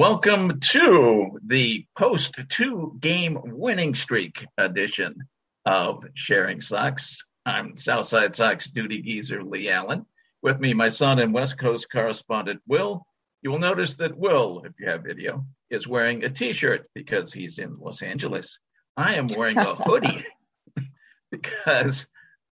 Welcome 0.00 0.60
to 0.60 1.38
the 1.44 1.84
post 1.94 2.34
two 2.48 2.96
game 2.98 3.38
winning 3.44 3.94
streak 3.94 4.46
edition 4.56 5.24
of 5.66 6.06
Sharing 6.14 6.62
Sox. 6.62 7.26
I'm 7.44 7.76
Southside 7.76 8.34
Sox 8.34 8.70
duty 8.70 9.02
geezer 9.02 9.44
Lee 9.44 9.68
Allen. 9.68 10.06
With 10.40 10.58
me, 10.58 10.72
my 10.72 10.88
son 10.88 11.18
and 11.18 11.34
West 11.34 11.58
Coast 11.58 11.92
correspondent 11.92 12.62
Will. 12.66 13.04
You 13.42 13.50
will 13.50 13.58
notice 13.58 13.96
that 13.96 14.16
Will, 14.16 14.62
if 14.64 14.72
you 14.80 14.88
have 14.88 15.04
video, 15.04 15.44
is 15.68 15.86
wearing 15.86 16.24
a 16.24 16.30
t 16.30 16.54
shirt 16.54 16.88
because 16.94 17.30
he's 17.30 17.58
in 17.58 17.78
Los 17.78 18.00
Angeles. 18.00 18.58
I 18.96 19.16
am 19.16 19.26
wearing 19.26 19.58
a 19.58 19.74
hoodie 19.74 20.24
because 21.30 22.06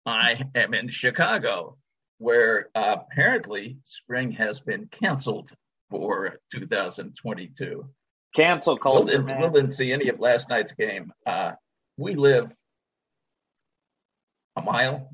I 0.05 0.43
am 0.55 0.73
in 0.73 0.87
Chicago, 0.87 1.75
where 2.19 2.69
apparently 2.73 3.79
spring 3.83 4.31
has 4.31 4.61
been 4.61 4.87
canceled 4.87 5.51
for 5.93 6.39
2022. 6.51 7.87
Cancel 8.35 8.73
Will 8.73 8.79
culture, 8.79 9.11
didn't, 9.11 9.25
man. 9.25 9.41
Will 9.41 9.51
didn't 9.51 9.73
see 9.73 9.93
any 9.93 10.09
of 10.09 10.19
last 10.19 10.49
night's 10.49 10.71
game. 10.71 11.13
Uh, 11.25 11.51
we 11.97 12.15
live 12.15 12.51
a 14.55 14.61
mile 14.61 15.09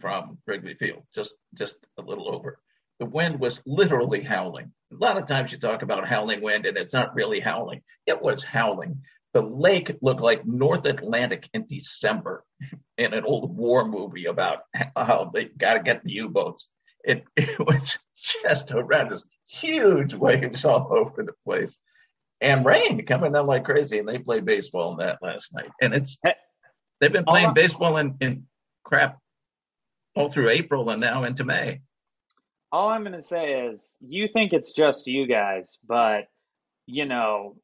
from 0.00 0.38
Wrigley 0.44 0.74
Field, 0.74 1.04
just 1.14 1.34
just 1.54 1.76
a 1.98 2.02
little 2.02 2.34
over. 2.34 2.58
The 2.98 3.06
wind 3.06 3.38
was 3.38 3.62
literally 3.64 4.22
howling. 4.22 4.72
A 4.92 4.96
lot 4.96 5.18
of 5.18 5.28
times 5.28 5.52
you 5.52 5.58
talk 5.58 5.82
about 5.82 6.08
howling 6.08 6.40
wind, 6.40 6.66
and 6.66 6.76
it's 6.76 6.92
not 6.92 7.14
really 7.14 7.38
howling. 7.38 7.82
It 8.06 8.20
was 8.20 8.42
howling. 8.42 9.02
The 9.34 9.42
lake 9.42 9.92
looked 10.02 10.20
like 10.20 10.44
North 10.46 10.84
Atlantic 10.84 11.48
in 11.54 11.66
December 11.68 12.44
in 12.96 13.14
an 13.14 13.24
old 13.24 13.56
war 13.56 13.86
movie 13.86 14.24
about 14.24 14.62
how 14.96 15.30
they 15.32 15.44
got 15.44 15.74
to 15.74 15.80
get 15.80 16.02
the 16.02 16.10
U-boats. 16.12 16.66
It, 17.04 17.24
it 17.36 17.58
was 17.58 17.98
just 18.16 18.70
horrendous. 18.70 19.24
Huge 19.46 20.14
waves 20.14 20.64
all 20.64 20.88
over 20.96 21.22
the 21.22 21.34
place. 21.44 21.76
And 22.40 22.64
rain 22.64 23.04
coming 23.04 23.32
down 23.32 23.46
like 23.46 23.64
crazy. 23.64 23.98
And 23.98 24.08
they 24.08 24.18
played 24.18 24.44
baseball 24.44 24.92
in 24.92 24.98
that 24.98 25.22
last 25.22 25.52
night. 25.52 25.70
And 25.80 25.94
it's 25.94 26.18
eh. 26.24 26.32
they've 27.00 27.12
been 27.12 27.24
playing 27.24 27.48
oh, 27.50 27.54
baseball 27.54 27.96
in, 27.96 28.16
in 28.20 28.46
crap 28.84 29.18
all 30.14 30.30
through 30.30 30.50
April 30.50 30.90
and 30.90 31.00
now 31.00 31.24
into 31.24 31.44
May. 31.44 31.80
All 32.70 32.88
I'm 32.88 33.02
going 33.02 33.12
to 33.12 33.22
say 33.22 33.66
is 33.66 33.96
you 34.00 34.28
think 34.28 34.52
it's 34.52 34.72
just 34.72 35.06
you 35.06 35.26
guys, 35.26 35.78
but 35.86 36.28
you 36.86 37.06
know, 37.06 37.56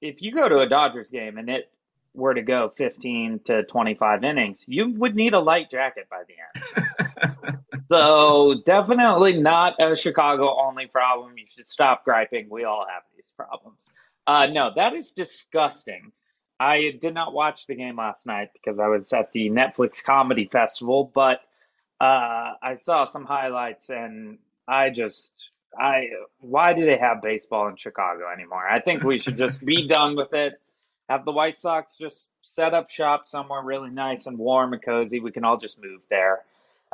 if 0.00 0.22
you 0.22 0.32
go 0.32 0.48
to 0.48 0.60
a 0.60 0.68
Dodgers 0.68 1.10
game 1.10 1.38
and 1.38 1.48
it 1.48 1.70
were 2.14 2.34
to 2.34 2.42
go 2.42 2.72
15 2.76 3.40
to 3.46 3.64
25 3.64 4.24
innings, 4.24 4.62
you 4.66 4.94
would 4.94 5.14
need 5.14 5.34
a 5.34 5.40
light 5.40 5.70
jacket 5.70 6.08
by 6.10 6.22
the 6.26 7.28
end. 7.44 7.58
so 7.88 8.62
definitely 8.66 9.40
not 9.40 9.74
a 9.80 9.96
Chicago 9.96 10.56
only 10.60 10.86
problem. 10.86 11.36
You 11.38 11.46
should 11.48 11.68
stop 11.68 12.04
griping. 12.04 12.48
We 12.50 12.64
all 12.64 12.86
have 12.88 13.02
these 13.16 13.30
problems. 13.36 13.78
Uh, 14.26 14.46
no, 14.46 14.70
that 14.76 14.94
is 14.94 15.10
disgusting. 15.10 16.12
I 16.60 16.98
did 17.00 17.14
not 17.14 17.32
watch 17.32 17.66
the 17.66 17.74
game 17.74 17.96
last 17.96 18.26
night 18.26 18.50
because 18.52 18.78
I 18.78 18.88
was 18.88 19.12
at 19.12 19.32
the 19.32 19.48
Netflix 19.48 20.02
Comedy 20.04 20.48
Festival, 20.50 21.10
but 21.14 21.40
uh, 22.00 22.54
I 22.62 22.76
saw 22.76 23.06
some 23.06 23.24
highlights 23.24 23.88
and 23.88 24.38
I 24.66 24.90
just, 24.90 25.32
I, 25.78 26.08
why 26.40 26.74
do 26.74 26.84
they 26.84 26.98
have 26.98 27.22
baseball 27.22 27.68
in 27.68 27.76
Chicago 27.76 28.24
anymore? 28.30 28.68
I 28.68 28.80
think 28.80 29.02
we 29.02 29.18
should 29.18 29.38
just 29.38 29.64
be 29.64 29.86
done 29.88 30.14
with 30.14 30.34
it. 30.34 30.60
Have 31.08 31.24
the 31.24 31.32
White 31.32 31.58
Sox 31.58 31.96
just 31.98 32.28
set 32.42 32.74
up 32.74 32.90
shop 32.90 33.28
somewhere 33.28 33.62
really 33.62 33.90
nice 33.90 34.26
and 34.26 34.36
warm 34.36 34.74
and 34.74 34.82
cozy. 34.82 35.20
We 35.20 35.32
can 35.32 35.44
all 35.44 35.56
just 35.56 35.80
move 35.80 36.02
there 36.10 36.40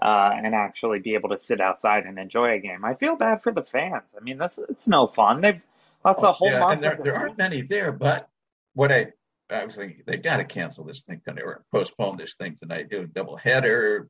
uh, 0.02 0.30
and 0.34 0.54
actually 0.54 0.98
be 0.98 1.14
able 1.14 1.28
to 1.30 1.38
sit 1.38 1.60
outside 1.60 2.04
and 2.04 2.18
enjoy 2.18 2.52
a 2.54 2.58
game. 2.58 2.84
I 2.84 2.94
feel 2.94 3.16
bad 3.16 3.42
for 3.42 3.52
the 3.52 3.62
fans. 3.62 4.10
I 4.18 4.22
mean, 4.22 4.38
that's 4.38 4.58
it's 4.68 4.88
no 4.88 5.06
fun. 5.06 5.40
They've 5.40 5.60
lost 6.04 6.22
a 6.22 6.32
whole 6.32 6.48
Oh, 6.48 6.52
yeah, 6.52 6.58
month. 6.60 6.74
and 6.74 6.82
there, 6.82 6.92
of 6.92 6.98
the 6.98 7.04
there 7.04 7.16
aren't 7.16 7.38
many 7.38 7.62
there, 7.62 7.92
but 7.92 8.28
what 8.74 8.90
I, 8.92 9.08
I 9.50 9.64
was 9.64 9.76
thinking, 9.76 10.02
they've 10.06 10.22
got 10.22 10.38
to 10.38 10.44
cancel 10.44 10.84
this 10.84 11.02
thing 11.02 11.20
tonight 11.24 11.44
or 11.44 11.64
postpone 11.72 12.16
this 12.16 12.34
thing 12.34 12.56
tonight, 12.60 12.90
do 12.90 13.02
a 13.02 13.06
double 13.06 13.36
header, 13.36 14.08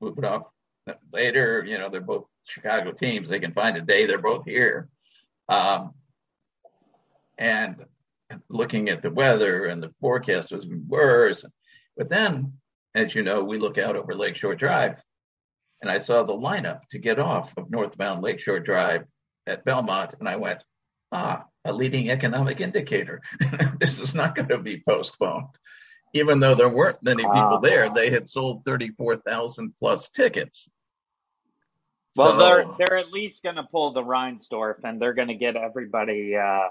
move 0.00 0.18
it 0.18 0.24
off 0.24 0.42
later. 1.12 1.64
You 1.66 1.78
know, 1.78 1.88
they're 1.88 2.00
both 2.00 2.26
Chicago 2.44 2.92
teams. 2.92 3.28
They 3.28 3.40
can 3.40 3.52
find 3.52 3.76
a 3.76 3.80
day 3.82 4.06
they're 4.06 4.18
both 4.18 4.44
here. 4.44 4.88
Um, 5.48 5.94
and 7.38 7.84
looking 8.48 8.88
at 8.88 9.02
the 9.02 9.10
weather 9.10 9.66
and 9.66 9.82
the 9.82 9.92
forecast 10.00 10.52
was 10.52 10.66
worse. 10.66 11.44
But 11.96 12.08
then, 12.08 12.54
as 12.94 13.14
you 13.14 13.22
know, 13.22 13.44
we 13.44 13.58
look 13.58 13.78
out 13.78 13.96
over 13.96 14.14
Lakeshore 14.14 14.54
Drive 14.54 14.96
and 15.82 15.90
I 15.90 15.98
saw 15.98 16.22
the 16.24 16.32
lineup 16.32 16.80
to 16.90 16.98
get 16.98 17.18
off 17.18 17.52
of 17.56 17.70
northbound 17.70 18.22
Lakeshore 18.22 18.60
Drive 18.60 19.04
at 19.46 19.64
Belmont. 19.64 20.14
And 20.18 20.28
I 20.28 20.36
went, 20.36 20.64
ah, 21.12 21.44
a 21.64 21.72
leading 21.72 22.10
economic 22.10 22.60
indicator. 22.60 23.22
this 23.80 23.98
is 23.98 24.14
not 24.14 24.34
going 24.34 24.48
to 24.48 24.58
be 24.58 24.82
postponed. 24.86 25.46
Even 26.12 26.40
though 26.40 26.54
there 26.54 26.68
weren't 26.68 27.02
many 27.02 27.22
people 27.22 27.32
Wow. 27.32 27.60
there, 27.62 27.88
they 27.88 28.10
had 28.10 28.28
sold 28.28 28.64
34,000 28.64 29.74
plus 29.78 30.08
tickets. 30.10 30.68
Well, 32.16 32.32
So- 32.32 32.38
they're 32.38 32.64
they're 32.78 32.98
at 32.98 33.12
least 33.12 33.42
going 33.42 33.56
to 33.56 33.62
pull 33.62 33.92
the 33.92 34.02
Reinsdorf, 34.02 34.82
and 34.84 35.00
they're 35.00 35.14
going 35.14 35.28
to 35.28 35.34
get 35.34 35.54
everybody 35.56 36.36
uh, 36.36 36.68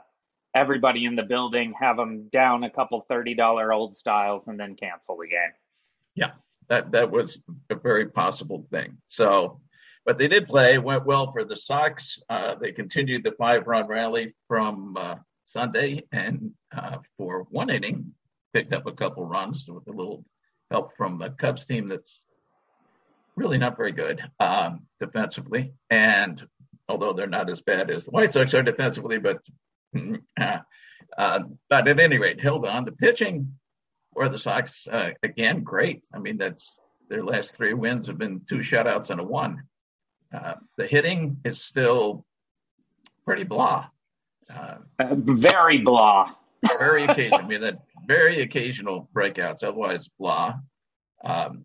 everybody 0.54 1.06
in 1.06 1.16
the 1.16 1.24
building, 1.24 1.74
have 1.80 1.96
them 1.96 2.28
down 2.30 2.64
a 2.66 2.70
couple 2.70 3.00
thirty 3.08 3.34
dollar 3.36 3.72
old 3.72 3.96
styles, 3.96 4.48
and 4.50 4.60
then 4.60 4.76
cancel 4.76 5.16
the 5.18 5.28
game. 5.28 5.54
Yeah, 6.16 6.32
that 6.69 6.92
that 6.92 7.12
was 7.12 7.42
a 7.69 7.75
very 7.75 8.07
possible 8.07 8.66
thing. 8.71 8.98
So 9.10 9.60
but 10.06 10.18
they 10.18 10.27
did 10.27 10.48
play. 10.48 10.77
Went 10.80 11.06
well 11.06 11.31
for 11.31 11.44
the 11.44 11.56
Sox. 11.56 12.19
Uh, 12.30 12.56
they 12.56 12.71
continued 12.71 13.24
the 13.24 13.33
five-run 13.33 13.88
rally 13.88 14.33
from 14.48 14.98
uh, 14.98 15.16
Sunday, 15.45 16.04
and 16.12 16.51
uh, 16.75 16.98
for 17.18 17.45
one 17.51 17.69
inning, 17.69 18.13
picked 18.51 18.74
up 18.74 18.88
a 18.88 18.92
couple 18.92 19.25
runs 19.25 19.68
with 19.68 19.88
a 19.88 19.92
little 19.92 20.25
help 20.71 20.95
from 20.98 21.19
the 21.19 21.30
Cubs 21.30 21.66
team 21.66 21.88
that's 21.89 22.21
really 23.36 23.57
not 23.57 23.77
very 23.77 23.92
good 23.92 24.19
um, 24.39 24.88
defensively. 25.00 25.74
And 25.89 26.44
although 26.88 27.13
they're 27.13 27.27
not 27.27 27.50
as 27.50 27.62
bad 27.62 27.92
as 27.92 28.06
the 28.06 28.12
White 28.12 28.33
Sox 28.33 28.54
are 28.54 28.63
defensively, 28.63 29.19
but 29.19 29.42
uh, 30.39 30.60
uh, 31.18 31.39
but 31.69 31.88
at 31.88 32.00
any 32.00 32.18
rate, 32.18 32.42
held 32.42 32.66
on. 32.66 32.86
The 32.86 32.92
pitching 32.92 33.60
for 34.19 34.27
the 34.27 34.38
Sox 34.38 34.86
uh, 34.92 35.12
again, 35.24 35.63
great. 35.63 36.04
I 36.13 36.19
mean, 36.19 36.36
that's 36.36 36.75
their 37.07 37.24
last 37.24 37.56
three 37.56 37.74
wins 37.74 38.07
have 38.07 38.18
been 38.18 38.42
two 38.50 38.57
shutouts 38.57 39.12
and 39.12 39.21
a 39.21 39.24
one. 39.24 39.63
Uh, 40.33 40.56
the 40.75 40.86
hitting 40.86 41.38
is 41.45 41.62
still 41.62 42.25
pretty 43.24 43.45
blah. 43.45 43.86
Uh, 44.54 44.75
very 45.00 45.77
blah. 45.77 46.33
very 46.77 47.04
occasional. 47.06 47.39
I 47.39 47.48
mean, 47.48 47.62
that 47.62 47.80
very 48.06 48.42
occasional 48.42 49.10
breakouts. 49.16 49.63
Otherwise, 49.63 50.10
blah. 50.19 50.56
Um, 51.24 51.63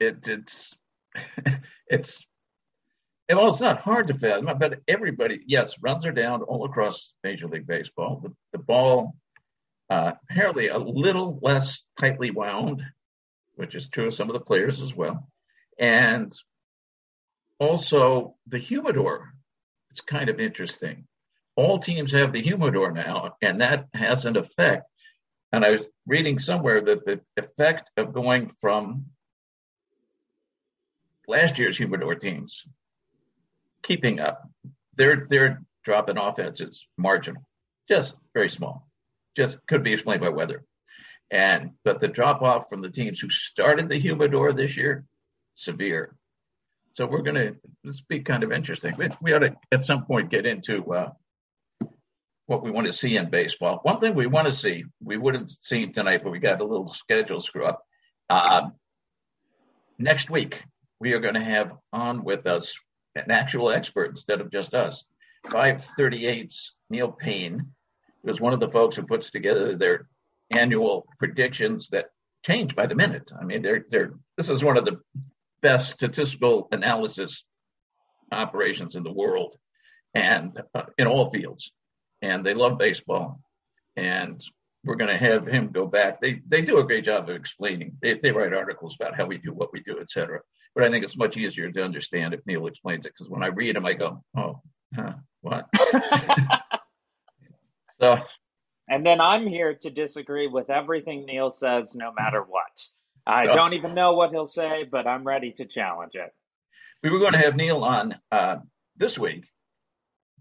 it, 0.00 0.28
it's 0.28 0.76
it's 1.86 2.26
well, 3.26 3.48
it's 3.48 3.60
not 3.60 3.80
hard 3.80 4.08
to 4.08 4.14
fathom, 4.18 4.50
but 4.58 4.80
everybody, 4.86 5.40
yes, 5.46 5.76
runs 5.80 6.04
are 6.04 6.12
down 6.12 6.42
all 6.42 6.66
across 6.66 7.14
Major 7.24 7.48
League 7.48 7.66
Baseball. 7.66 8.20
The, 8.22 8.34
the 8.52 8.58
ball 8.62 9.14
uh, 9.90 10.12
apparently 10.30 10.68
a 10.68 10.78
little 10.78 11.38
less 11.42 11.82
tightly 11.98 12.30
wound, 12.30 12.82
which 13.56 13.74
is 13.74 13.88
true 13.88 14.06
of 14.06 14.14
some 14.14 14.30
of 14.30 14.34
the 14.34 14.40
players 14.40 14.80
as 14.80 14.94
well, 14.94 15.28
and 15.78 16.32
also 17.58 18.36
the 18.46 18.58
humidor. 18.58 19.32
It's 19.90 20.00
kind 20.00 20.30
of 20.30 20.38
interesting. 20.38 21.06
All 21.56 21.80
teams 21.80 22.12
have 22.12 22.32
the 22.32 22.40
humidor 22.40 22.92
now, 22.92 23.34
and 23.42 23.60
that 23.60 23.86
has 23.92 24.24
an 24.24 24.36
effect. 24.36 24.84
And 25.52 25.64
I 25.64 25.72
was 25.72 25.88
reading 26.06 26.38
somewhere 26.38 26.80
that 26.80 27.04
the 27.04 27.20
effect 27.36 27.90
of 27.96 28.14
going 28.14 28.52
from 28.60 29.06
last 31.26 31.58
year's 31.58 31.76
humidor 31.76 32.14
teams 32.14 32.64
keeping 33.82 34.20
up. 34.20 34.48
Their 34.94 35.26
their 35.28 35.62
drop 35.82 36.08
in 36.08 36.18
offense 36.18 36.60
is 36.60 36.86
marginal, 36.96 37.42
just 37.88 38.14
very 38.32 38.48
small. 38.48 38.89
Just 39.36 39.56
could 39.68 39.82
be 39.82 39.92
explained 39.92 40.20
by 40.20 40.28
weather. 40.30 40.64
And 41.30 41.72
but 41.84 42.00
the 42.00 42.08
drop 42.08 42.42
off 42.42 42.68
from 42.68 42.82
the 42.82 42.90
teams 42.90 43.20
who 43.20 43.30
started 43.30 43.88
the 43.88 43.98
humidor 43.98 44.52
this 44.52 44.76
year, 44.76 45.04
severe. 45.54 46.16
So 46.94 47.06
we're 47.06 47.22
going 47.22 47.36
to 47.36 47.56
this 47.84 48.00
be 48.00 48.20
kind 48.20 48.42
of 48.42 48.50
interesting. 48.50 48.94
We, 48.98 49.10
we 49.22 49.32
ought 49.32 49.40
to 49.40 49.56
at 49.70 49.84
some 49.84 50.06
point 50.06 50.30
get 50.30 50.44
into 50.44 50.92
uh, 50.92 51.10
what 52.46 52.64
we 52.64 52.72
want 52.72 52.88
to 52.88 52.92
see 52.92 53.16
in 53.16 53.30
baseball. 53.30 53.78
One 53.84 54.00
thing 54.00 54.16
we 54.16 54.26
want 54.26 54.48
to 54.48 54.54
see, 54.54 54.84
we 55.00 55.16
would 55.16 55.34
have 55.34 55.48
seen 55.62 55.92
tonight, 55.92 56.22
but 56.24 56.32
we 56.32 56.40
got 56.40 56.60
a 56.60 56.64
little 56.64 56.92
schedule 56.92 57.40
screw 57.40 57.64
up. 57.64 57.84
Uh, 58.28 58.70
next 59.98 60.30
week, 60.30 60.64
we 60.98 61.12
are 61.12 61.20
going 61.20 61.34
to 61.34 61.44
have 61.44 61.72
on 61.92 62.24
with 62.24 62.48
us 62.48 62.74
an 63.14 63.30
actual 63.30 63.70
expert 63.70 64.10
instead 64.10 64.40
of 64.40 64.50
just 64.50 64.74
us. 64.74 65.04
538's 65.46 66.74
Neil 66.90 67.12
Paine 67.12 67.72
was 68.22 68.40
one 68.40 68.52
of 68.52 68.60
the 68.60 68.70
folks 68.70 68.96
who 68.96 69.02
puts 69.02 69.30
together 69.30 69.74
their 69.74 70.08
annual 70.50 71.06
predictions 71.18 71.88
that 71.88 72.06
change 72.44 72.74
by 72.74 72.86
the 72.86 72.94
minute. 72.94 73.30
I 73.38 73.44
mean, 73.44 73.62
they're 73.62 73.84
they're 73.88 74.12
this 74.36 74.50
is 74.50 74.64
one 74.64 74.76
of 74.76 74.84
the 74.84 75.00
best 75.62 75.92
statistical 75.92 76.68
analysis 76.72 77.44
operations 78.32 78.96
in 78.96 79.02
the 79.02 79.12
world, 79.12 79.56
and 80.14 80.60
uh, 80.74 80.82
in 80.98 81.06
all 81.06 81.30
fields. 81.30 81.72
And 82.22 82.44
they 82.44 82.54
love 82.54 82.78
baseball, 82.78 83.40
and 83.96 84.42
we're 84.84 84.96
going 84.96 85.10
to 85.10 85.16
have 85.16 85.46
him 85.46 85.70
go 85.72 85.86
back. 85.86 86.20
They 86.20 86.40
they 86.46 86.62
do 86.62 86.78
a 86.78 86.84
great 86.84 87.04
job 87.04 87.28
of 87.28 87.36
explaining. 87.36 87.96
They 88.02 88.14
they 88.14 88.32
write 88.32 88.52
articles 88.52 88.96
about 88.98 89.16
how 89.16 89.26
we 89.26 89.38
do 89.38 89.52
what 89.52 89.72
we 89.72 89.80
do, 89.80 89.98
et 90.00 90.10
cetera. 90.10 90.40
But 90.74 90.84
I 90.84 90.90
think 90.90 91.04
it's 91.04 91.16
much 91.16 91.36
easier 91.36 91.70
to 91.70 91.84
understand 91.84 92.32
if 92.32 92.46
Neil 92.46 92.66
explains 92.66 93.04
it 93.04 93.12
because 93.16 93.30
when 93.30 93.42
I 93.42 93.48
read 93.48 93.74
them, 93.74 93.86
I 93.86 93.94
go, 93.94 94.22
oh, 94.36 94.60
huh, 94.94 95.14
what? 95.40 95.68
so. 98.00 98.18
And 98.88 99.06
then 99.06 99.20
I'm 99.20 99.46
here 99.46 99.74
to 99.82 99.90
disagree 99.90 100.48
with 100.48 100.68
everything 100.68 101.24
Neil 101.24 101.52
says, 101.52 101.94
no 101.94 102.12
matter 102.12 102.42
what. 102.42 102.62
I 103.26 103.46
so, 103.46 103.54
don't 103.54 103.74
even 103.74 103.94
know 103.94 104.14
what 104.14 104.30
he'll 104.30 104.46
say, 104.46 104.84
but 104.90 105.06
I'm 105.06 105.24
ready 105.24 105.52
to 105.52 105.64
challenge 105.64 106.14
it. 106.14 106.32
We 107.02 107.10
were 107.10 107.20
going 107.20 107.32
to 107.32 107.38
have 107.38 107.54
Neil 107.54 107.84
on 107.84 108.16
uh, 108.32 108.56
this 108.96 109.18
week, 109.18 109.44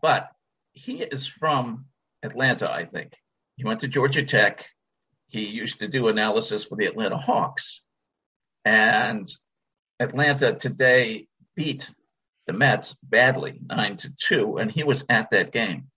but 0.01 0.29
he 0.71 1.03
is 1.03 1.27
from 1.27 1.85
Atlanta, 2.23 2.71
I 2.71 2.85
think. 2.85 3.13
He 3.55 3.65
went 3.65 3.81
to 3.81 3.87
Georgia 3.87 4.23
Tech. 4.23 4.65
He 5.27 5.45
used 5.45 5.79
to 5.79 5.87
do 5.87 6.07
analysis 6.07 6.65
for 6.65 6.75
the 6.75 6.85
Atlanta 6.85 7.17
Hawks. 7.17 7.81
And 8.65 9.31
Atlanta 9.99 10.55
today 10.55 11.27
beat 11.55 11.89
the 12.47 12.53
Mets 12.53 12.95
badly, 13.03 13.59
nine 13.69 13.97
to 13.97 14.11
two, 14.19 14.57
and 14.57 14.71
he 14.71 14.83
was 14.83 15.03
at 15.07 15.31
that 15.31 15.51
game. 15.51 15.89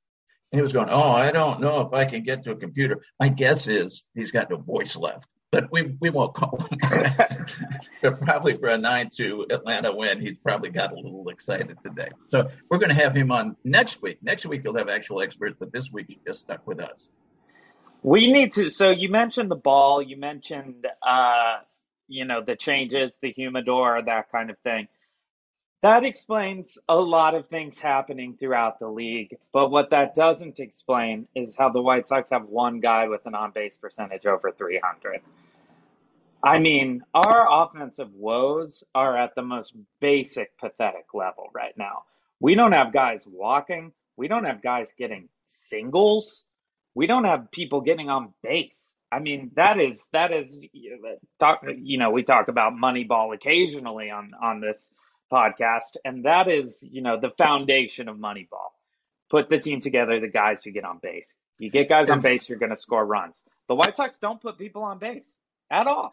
And 0.53 0.59
he 0.59 0.63
was 0.63 0.73
going, 0.73 0.91
"Oh, 0.91 1.11
I 1.11 1.33
don't 1.33 1.61
know 1.61 1.81
if 1.81 1.93
I 1.93 2.05
can 2.05 2.23
get 2.23 2.45
to 2.45 2.53
a 2.53 2.57
computer." 2.57 3.03
My 3.19 3.29
guess 3.29 3.67
is 3.67 4.05
he's 4.15 4.33
got 4.33 4.51
no 4.51 4.59
voice 4.59 4.97
left, 4.97 5.27
but 5.51 5.73
we 5.73 5.97
we 6.01 6.11
won't 6.11 6.35
call 6.35 6.59
him. 6.59 6.79
but 8.03 8.21
probably 8.21 8.57
for 8.59 8.69
a 8.69 8.79
nine 8.79 9.11
to 9.17 9.47
Atlanta 9.51 9.95
win, 9.95 10.21
he's 10.21 10.37
probably 10.39 10.71
got 10.71 10.93
a 10.93 10.97
little 10.97 11.29
excited 11.31 11.79
today. 11.83 12.11
So 12.29 12.51
we're 12.71 12.79
going 12.79 12.91
to 12.91 13.03
have 13.03 13.17
him 13.17 13.33
on 13.33 13.57
next 13.65 14.03
week. 14.03 14.19
Next 14.23 14.45
week 14.45 14.63
he'll 14.63 14.77
have 14.77 14.89
actual 14.89 15.23
experts, 15.23 15.57
but 15.59 15.73
this 15.73 15.91
week 15.91 16.07
he's 16.09 16.21
just 16.27 16.41
stuck 16.41 16.67
with 16.67 16.81
us. 16.81 17.09
We 18.03 18.31
need 18.31 18.53
to. 18.53 18.69
So 18.69 18.91
you 18.91 19.09
mentioned 19.09 19.51
the 19.51 19.57
ball. 19.57 20.03
You 20.03 20.19
mentioned 20.19 20.87
uh, 21.03 21.61
you 22.13 22.25
know, 22.25 22.43
the 22.47 22.57
changes, 22.57 23.13
the 23.23 23.33
humidor, 23.33 24.03
that 24.05 24.31
kind 24.31 24.51
of 24.51 24.59
thing. 24.59 24.89
That 25.83 26.05
explains 26.05 26.79
a 26.89 26.97
lot 26.97 27.35
of 27.35 27.49
things 27.49 27.77
happening 27.77 28.37
throughout 28.39 28.79
the 28.79 28.89
league. 28.89 29.37
But 29.53 29.71
what 29.71 29.91
that 29.91 30.15
doesn't 30.15 30.61
explain 30.61 31.27
is 31.35 31.57
how 31.59 31.71
the 31.71 31.83
White 31.83 32.07
Sox 32.07 32.31
have 32.31 32.45
one 32.45 32.79
guy 32.79 33.09
with 33.09 33.27
an 33.27 33.35
on 33.35 33.51
base 33.51 33.77
percentage 33.77 34.25
over 34.25 34.53
300. 34.53 35.21
I 36.45 36.59
mean, 36.61 37.03
our 37.15 37.65
offensive 37.65 38.13
woes 38.15 38.85
are 38.95 39.17
at 39.17 39.35
the 39.35 39.43
most 39.43 39.75
basic, 40.01 40.57
pathetic 40.59 41.07
level 41.15 41.51
right 41.53 41.77
now. 41.77 42.05
We 42.39 42.55
don't 42.55 42.73
have 42.73 42.93
guys 42.93 43.25
walking. 43.27 43.93
We 44.17 44.29
don't 44.29 44.45
have 44.45 44.63
guys 44.63 44.93
getting 44.97 45.29
singles. 45.47 46.45
We 46.95 47.09
don't 47.09 47.25
have 47.25 47.51
people 47.51 47.81
getting 47.81 48.09
on 48.09 48.35
base. 48.43 48.77
I 49.11 49.19
mean, 49.19 49.51
that 49.57 49.81
is 49.81 50.01
that 50.13 50.33
is 50.33 50.65
talk. 51.39 51.63
You 51.77 51.99
know, 51.99 52.11
we 52.11 52.23
talk 52.23 52.49
about 52.49 52.73
Moneyball 52.73 53.35
occasionally 53.35 54.11
on 54.11 54.33
on 54.41 54.61
this 54.61 54.91
podcast, 55.33 55.97
and 56.05 56.25
that 56.25 56.49
is 56.49 56.87
you 56.91 57.03
know 57.03 57.19
the 57.19 57.31
foundation 57.31 58.09
of 58.09 58.17
Moneyball. 58.17 58.71
Put 59.31 59.49
the 59.49 59.59
team 59.59 59.81
together, 59.81 60.21
the 60.21 60.29
guys 60.29 60.63
who 60.63 60.73
get 60.73 60.85
on 60.85 60.99
base. 61.03 61.27
You 61.59 61.71
get 61.71 61.89
guys 61.89 62.11
on 62.11 62.21
base, 62.21 62.49
you're 62.49 62.59
going 62.59 62.71
to 62.71 62.77
score 62.77 63.05
runs. 63.05 63.41
The 63.69 63.75
White 63.75 63.97
Sox 63.97 64.19
don't 64.19 64.43
put 64.43 64.59
people 64.59 64.83
on 64.83 64.99
base 64.99 65.27
at 65.71 65.87
all. 65.87 66.13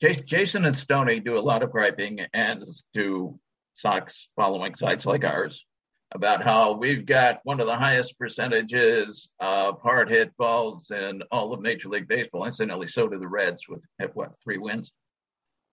Jason 0.00 0.64
and 0.64 0.76
Stoney 0.76 1.20
do 1.20 1.36
a 1.36 1.40
lot 1.40 1.62
of 1.62 1.70
griping, 1.70 2.20
and 2.32 2.64
do 2.94 3.38
Sox 3.74 4.28
following 4.36 4.74
sites 4.74 5.04
like 5.04 5.24
ours 5.24 5.64
about 6.12 6.42
how 6.42 6.72
we've 6.72 7.06
got 7.06 7.40
one 7.44 7.60
of 7.60 7.66
the 7.66 7.76
highest 7.76 8.18
percentages 8.18 9.28
of 9.38 9.80
hard 9.80 10.08
hit 10.08 10.36
balls 10.36 10.90
in 10.90 11.22
all 11.30 11.52
of 11.52 11.60
Major 11.60 11.88
League 11.88 12.08
Baseball. 12.08 12.46
Incidentally, 12.46 12.88
so 12.88 13.08
do 13.08 13.18
the 13.18 13.28
Reds 13.28 13.68
with 13.68 13.82
what 14.14 14.32
three 14.42 14.58
wins. 14.58 14.90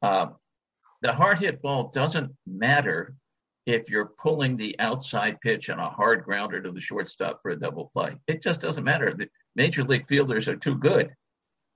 Uh, 0.02 0.28
the 1.02 1.14
hard 1.14 1.40
hit 1.40 1.62
ball 1.62 1.92
doesn't 1.94 2.32
matter 2.46 3.16
if 3.66 3.90
you're 3.90 4.14
pulling 4.18 4.56
the 4.56 4.80
outside 4.80 5.40
pitch 5.42 5.70
on 5.70 5.78
a 5.78 5.90
hard 5.90 6.24
grounder 6.24 6.62
to 6.62 6.72
the 6.72 6.82
shortstop 6.82 7.42
for 7.42 7.52
a 7.52 7.60
double 7.60 7.92
play. 7.94 8.16
It 8.28 8.42
just 8.42 8.62
doesn't 8.62 8.84
matter. 8.84 9.14
The 9.14 9.28
major 9.56 9.84
league 9.84 10.08
fielders 10.08 10.48
are 10.48 10.56
too 10.56 10.76
good. 10.76 11.14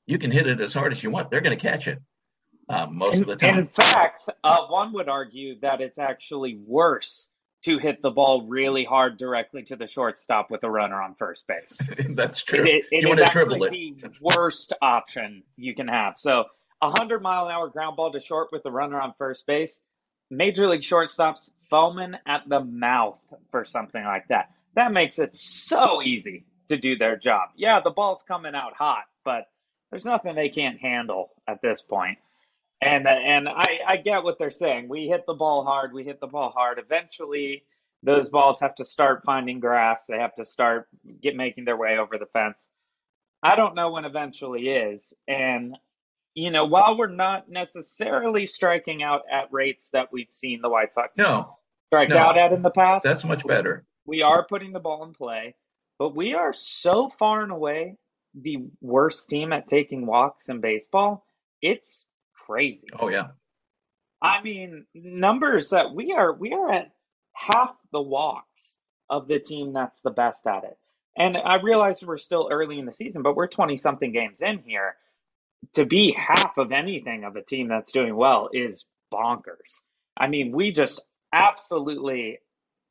You 0.07 0.17
can 0.17 0.31
hit 0.31 0.47
it 0.47 0.61
as 0.61 0.73
hard 0.73 0.93
as 0.93 1.03
you 1.03 1.11
want; 1.11 1.29
they're 1.29 1.41
going 1.41 1.57
to 1.57 1.61
catch 1.61 1.87
it 1.87 1.99
uh, 2.69 2.87
most 2.87 3.15
in, 3.15 3.21
of 3.21 3.27
the 3.27 3.35
time. 3.35 3.59
In 3.59 3.67
fact, 3.67 4.29
uh, 4.43 4.65
one 4.67 4.93
would 4.93 5.09
argue 5.09 5.59
that 5.59 5.81
it's 5.81 5.99
actually 5.99 6.59
worse 6.65 7.29
to 7.63 7.77
hit 7.77 8.01
the 8.01 8.09
ball 8.09 8.47
really 8.47 8.83
hard 8.83 9.17
directly 9.17 9.61
to 9.63 9.75
the 9.75 9.87
shortstop 9.87 10.49
with 10.49 10.63
a 10.63 10.69
runner 10.69 10.99
on 11.01 11.13
first 11.15 11.45
base. 11.47 11.77
That's 12.09 12.41
true. 12.43 12.63
It, 12.63 12.85
it, 12.91 13.05
it 13.05 13.19
is 13.19 13.19
actually 13.19 13.95
the 14.01 14.11
worst 14.19 14.73
option 14.81 15.43
you 15.57 15.75
can 15.75 15.87
have. 15.87 16.17
So 16.17 16.45
a 16.81 16.91
hundred 16.91 17.21
mile 17.21 17.45
an 17.45 17.51
hour 17.51 17.69
ground 17.69 17.95
ball 17.95 18.11
to 18.11 18.19
short 18.19 18.50
with 18.51 18.65
a 18.65 18.71
runner 18.71 19.00
on 19.00 19.13
first 19.17 19.45
base. 19.45 19.81
Major 20.29 20.67
league 20.67 20.81
shortstops 20.81 21.51
foaming 21.69 22.15
at 22.25 22.47
the 22.47 22.61
mouth 22.61 23.19
for 23.51 23.65
something 23.65 24.03
like 24.03 24.27
that. 24.29 24.51
That 24.75 24.91
makes 24.91 25.19
it 25.19 25.35
so 25.35 26.01
easy 26.01 26.45
to 26.69 26.77
do 26.77 26.97
their 26.97 27.17
job. 27.17 27.50
Yeah, 27.55 27.81
the 27.81 27.91
ball's 27.91 28.23
coming 28.27 28.55
out 28.55 28.73
hot, 28.73 29.03
but 29.25 29.50
there's 29.91 30.05
nothing 30.05 30.35
they 30.35 30.50
can't 30.50 30.79
handle 30.79 31.31
at 31.47 31.61
this 31.61 31.81
point. 31.81 32.17
And 32.81 33.07
and 33.07 33.47
I, 33.47 33.79
I 33.88 33.97
get 33.97 34.23
what 34.23 34.39
they're 34.39 34.50
saying. 34.51 34.88
We 34.89 35.07
hit 35.07 35.25
the 35.27 35.33
ball 35.33 35.63
hard. 35.63 35.93
We 35.93 36.03
hit 36.03 36.19
the 36.19 36.27
ball 36.27 36.50
hard. 36.50 36.79
Eventually, 36.79 37.63
those 38.01 38.29
balls 38.29 38.59
have 38.61 38.75
to 38.75 38.85
start 38.85 39.23
finding 39.23 39.59
grass. 39.59 40.01
They 40.07 40.17
have 40.17 40.33
to 40.35 40.45
start 40.45 40.88
get 41.21 41.35
making 41.35 41.65
their 41.65 41.77
way 41.77 41.97
over 42.00 42.17
the 42.17 42.25
fence. 42.25 42.57
I 43.43 43.55
don't 43.55 43.75
know 43.75 43.91
when 43.91 44.05
eventually 44.05 44.69
is. 44.69 45.13
And 45.27 45.77
you 46.33 46.51
know, 46.51 46.65
while 46.65 46.97
we're 46.97 47.07
not 47.07 47.50
necessarily 47.50 48.45
striking 48.45 49.03
out 49.03 49.21
at 49.31 49.51
rates 49.51 49.89
that 49.93 50.07
we've 50.11 50.31
seen 50.31 50.61
the 50.61 50.69
White 50.69 50.93
Sox 50.93 51.17
No, 51.17 51.57
strike 51.88 52.09
no. 52.09 52.17
out 52.17 52.38
at 52.38 52.53
in 52.53 52.61
the 52.61 52.69
past, 52.69 53.03
that's 53.03 53.23
much 53.23 53.45
better. 53.45 53.85
we 54.05 54.21
are 54.21 54.45
putting 54.45 54.71
the 54.71 54.79
ball 54.79 55.03
in 55.03 55.13
play, 55.13 55.55
but 56.00 56.15
we 56.15 56.33
are 56.33 56.53
so 56.53 57.11
far 57.19 57.41
and 57.43 57.51
away 57.51 57.97
the 58.33 58.65
worst 58.79 59.27
team 59.29 59.51
at 59.51 59.67
taking 59.67 60.05
walks 60.05 60.47
in 60.47 60.61
baseball. 60.61 61.25
It's 61.61 62.05
crazy. 62.33 62.88
Oh 63.00 63.09
yeah. 63.09 63.27
I 64.21 64.41
mean, 64.41 64.85
numbers 64.93 65.69
that 65.71 65.93
we 65.93 66.13
are 66.13 66.31
we 66.33 66.53
are 66.53 66.71
at 66.71 66.91
half 67.33 67.75
the 67.91 68.01
walks 68.01 68.77
of 69.09 69.27
the 69.27 69.39
team 69.39 69.73
that's 69.73 70.00
the 70.01 70.11
best 70.11 70.45
at 70.47 70.63
it. 70.63 70.77
And 71.17 71.35
I 71.35 71.55
realize 71.55 72.01
we're 72.01 72.17
still 72.17 72.47
early 72.50 72.79
in 72.79 72.85
the 72.85 72.93
season, 72.93 73.21
but 73.21 73.35
we're 73.35 73.47
20 73.47 73.77
something 73.77 74.13
games 74.13 74.41
in 74.41 74.59
here. 74.59 74.95
To 75.75 75.85
be 75.85 76.11
half 76.17 76.57
of 76.57 76.71
anything 76.71 77.23
of 77.23 77.35
a 77.35 77.43
team 77.43 77.69
that's 77.69 77.91
doing 77.91 78.15
well 78.15 78.49
is 78.51 78.83
bonkers. 79.13 79.81
I 80.17 80.27
mean, 80.27 80.51
we 80.51 80.71
just 80.71 80.99
absolutely 81.33 82.39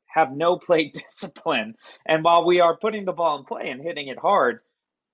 have 0.07 0.31
no 0.35 0.57
play 0.65 0.91
discipline. 0.91 1.75
And 2.05 2.23
while 2.23 2.45
we 2.45 2.59
are 2.59 2.77
putting 2.77 3.05
the 3.05 3.11
ball 3.13 3.39
in 3.39 3.45
play 3.45 3.69
and 3.69 3.81
hitting 3.81 4.07
it 4.07 4.17
hard, 4.17 4.59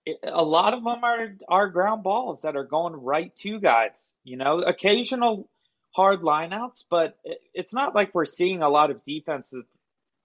it, 0.05 0.17
a 0.23 0.43
lot 0.43 0.73
of 0.73 0.83
them 0.83 1.03
are 1.03 1.35
are 1.47 1.69
ground 1.69 2.03
balls 2.03 2.41
that 2.43 2.55
are 2.55 2.65
going 2.65 2.93
right 2.93 3.35
to 3.43 3.59
guys. 3.59 3.91
You 4.23 4.37
know, 4.37 4.61
occasional 4.61 5.49
hard 5.91 6.21
lineouts, 6.21 6.83
but 6.89 7.17
it, 7.23 7.39
it's 7.53 7.73
not 7.73 7.95
like 7.95 8.13
we're 8.13 8.25
seeing 8.25 8.61
a 8.61 8.69
lot 8.69 8.91
of 8.91 9.03
defensive 9.05 9.63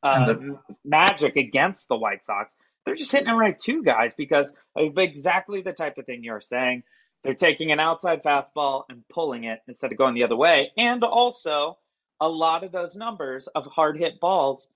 uh, 0.02 0.26
the- 0.26 0.58
magic 0.84 1.36
against 1.36 1.88
the 1.88 1.96
White 1.96 2.24
Sox. 2.24 2.50
They're 2.84 2.96
just 2.96 3.12
hitting 3.12 3.28
it 3.28 3.34
right 3.36 3.58
to 3.60 3.82
guys 3.82 4.12
because 4.16 4.52
of 4.76 4.98
exactly 4.98 5.62
the 5.62 5.72
type 5.72 5.98
of 5.98 6.06
thing 6.06 6.24
you're 6.24 6.40
saying. 6.40 6.82
They're 7.24 7.34
taking 7.34 7.72
an 7.72 7.80
outside 7.80 8.22
fastball 8.22 8.84
and 8.88 9.06
pulling 9.08 9.44
it 9.44 9.60
instead 9.68 9.92
of 9.92 9.98
going 9.98 10.14
the 10.14 10.24
other 10.24 10.36
way. 10.36 10.72
And 10.76 11.04
also, 11.04 11.78
a 12.20 12.28
lot 12.28 12.64
of 12.64 12.72
those 12.72 12.94
numbers 12.96 13.48
of 13.54 13.66
hard 13.66 13.98
hit 13.98 14.20
balls 14.20 14.68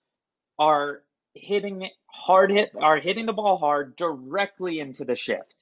are 0.59 1.03
hitting 1.35 1.89
hard 2.07 2.51
hit 2.53 2.73
are 2.81 2.99
hitting 2.99 3.27
the 3.27 3.35
ball 3.35 3.59
hard 3.59 3.97
directly 3.97 4.81
into 4.81 5.05
the 5.05 5.17
shift, 5.17 5.55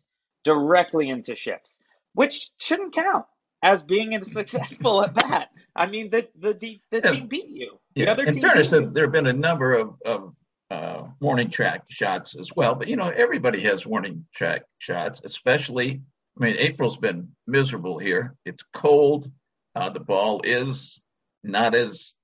directly 0.45 1.11
into 1.11 1.37
shifts, 1.37 1.79
which 2.15 2.51
shouldn't 2.59 2.95
count 2.95 3.27
as 3.63 3.83
being 3.83 4.15
a 4.15 4.25
successful 4.25 5.03
at 5.05 5.15
bat. 5.15 5.51
I 5.77 5.87
mean, 5.87 6.11
the 6.11 6.29
the 6.39 6.55
the, 6.55 6.81
the 6.93 7.03
Yeah. 7.05 7.13
team 7.13 7.29
beat 7.29 7.49
you. 7.49 7.81
The 7.97 8.05
Yeah. 8.05 8.13
other 8.13 8.25
In 8.27 8.41
fairness, 8.41 8.71
there 8.71 9.05
have 9.07 9.13
been 9.13 9.27
a 9.29 9.33
number 9.33 9.75
of, 9.75 9.97
of 10.05 10.35
uh, 10.71 11.05
warning 11.21 11.51
track 11.51 11.85
shots 11.91 12.37
as 12.37 12.51
well. 12.57 12.75
But 12.77 12.89
you 12.89 12.97
know, 12.97 13.11
everybody 13.11 13.61
has 13.63 13.87
warning 13.87 14.27
track 14.35 14.65
shots, 14.79 15.21
especially. 15.25 16.03
I 16.39 16.45
mean, 16.45 16.57
April's 16.59 16.97
been 16.97 17.29
miserable 17.47 17.99
here. 17.99 18.35
It's 18.45 18.65
cold. 18.75 19.31
Uh, 19.75 19.91
the 19.91 20.01
ball 20.01 20.41
is 20.43 21.01
not 21.43 21.75
as 21.75 22.15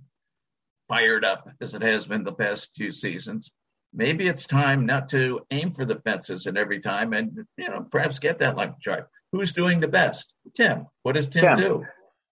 fired 0.88 1.24
up 1.24 1.48
as 1.60 1.74
it 1.74 1.82
has 1.82 2.06
been 2.06 2.24
the 2.24 2.32
past 2.32 2.68
few 2.76 2.92
seasons. 2.92 3.50
Maybe 3.92 4.28
it's 4.28 4.46
time 4.46 4.86
not 4.86 5.08
to 5.10 5.40
aim 5.50 5.72
for 5.72 5.84
the 5.84 6.00
fences 6.00 6.46
in 6.46 6.56
every 6.56 6.80
time, 6.80 7.12
and 7.12 7.44
you 7.56 7.68
know, 7.68 7.86
perhaps 7.90 8.18
get 8.20 8.38
that 8.38 8.56
line 8.56 8.74
drive. 8.82 9.04
Who's 9.32 9.52
doing 9.52 9.80
the 9.80 9.88
best? 9.88 10.32
Tim. 10.56 10.86
What 11.02 11.14
does 11.16 11.28
Tim 11.28 11.44
Tim. 11.44 11.58
do? 11.58 11.84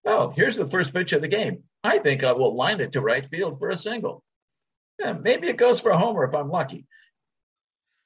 Oh, 0.06 0.30
here's 0.30 0.56
the 0.56 0.68
first 0.70 0.92
pitch 0.92 1.12
of 1.12 1.20
the 1.20 1.28
game. 1.28 1.64
I 1.84 1.98
think 1.98 2.24
I 2.24 2.32
will 2.32 2.56
line 2.56 2.80
it 2.80 2.92
to 2.92 3.00
right 3.00 3.28
field 3.28 3.58
for 3.58 3.70
a 3.70 3.76
single. 3.76 4.22
Yeah, 4.98 5.12
maybe 5.12 5.48
it 5.48 5.56
goes 5.56 5.80
for 5.80 5.90
a 5.90 5.98
homer 5.98 6.24
if 6.24 6.34
I'm 6.34 6.48
lucky. 6.50 6.86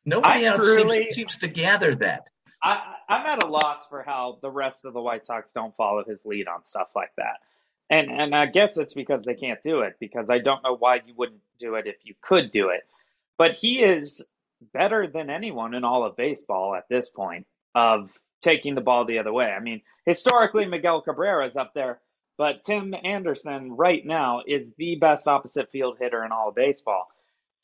Nobody 0.05 0.47
I 0.47 0.51
else 0.51 0.61
truly- 0.61 1.03
seems, 1.05 1.15
seems 1.15 1.37
to 1.39 1.49
gather 1.49 1.95
that. 1.97 2.25
I, 2.63 2.95
I'm 3.13 3.27
at 3.27 3.45
a 3.45 3.47
loss 3.47 3.85
for 3.91 4.03
how 4.03 4.39
the 4.41 4.51
rest 4.51 4.87
of 4.87 4.95
the 4.95 5.01
White 5.03 5.27
Sox 5.27 5.53
don't 5.53 5.77
follow 5.77 6.03
his 6.03 6.19
lead 6.25 6.49
on 6.49 6.63
stuff 6.71 6.89
like 6.97 7.13
that. 7.19 7.41
And 7.91 8.11
and 8.11 8.35
I 8.35 8.47
guess 8.47 8.79
it's 8.79 8.95
because 8.95 9.23
they 9.25 9.35
can't 9.35 9.63
do 9.63 9.81
it 9.81 9.97
because 10.01 10.31
I 10.31 10.39
don't 10.39 10.63
know 10.63 10.77
why 10.77 10.97
you 11.07 11.13
wouldn't 11.15 11.43
do 11.59 11.75
it 11.75 11.87
if 11.87 11.97
you 12.05 12.15
could 12.23 12.53
do 12.53 12.71
it. 12.71 12.89
But 13.37 13.57
he 13.57 13.81
is 13.81 14.23
better 14.73 15.07
than 15.07 15.29
anyone 15.29 15.75
in 15.75 15.85
all 15.85 16.07
of 16.07 16.17
baseball 16.17 16.75
at 16.75 16.89
this 16.89 17.11
point 17.11 17.47
of 17.75 18.09
taking 18.43 18.75
the 18.75 18.81
ball 18.81 19.05
the 19.05 19.19
other 19.19 19.33
way. 19.33 19.47
I 19.47 19.61
mean, 19.61 19.83
historically 20.07 20.65
Miguel 20.65 21.03
Cabrera 21.03 21.47
is 21.47 21.57
up 21.57 21.75
there, 21.75 22.01
but 22.39 22.65
Tim 22.65 22.95
Anderson 23.05 23.73
right 23.77 24.05
now 24.07 24.41
is 24.47 24.67
the 24.79 24.97
best 24.97 25.29
opposite 25.29 25.71
field 25.71 25.99
hitter 26.01 26.25
in 26.25 26.33
all 26.33 26.49
of 26.49 26.55
baseball. 26.55 27.09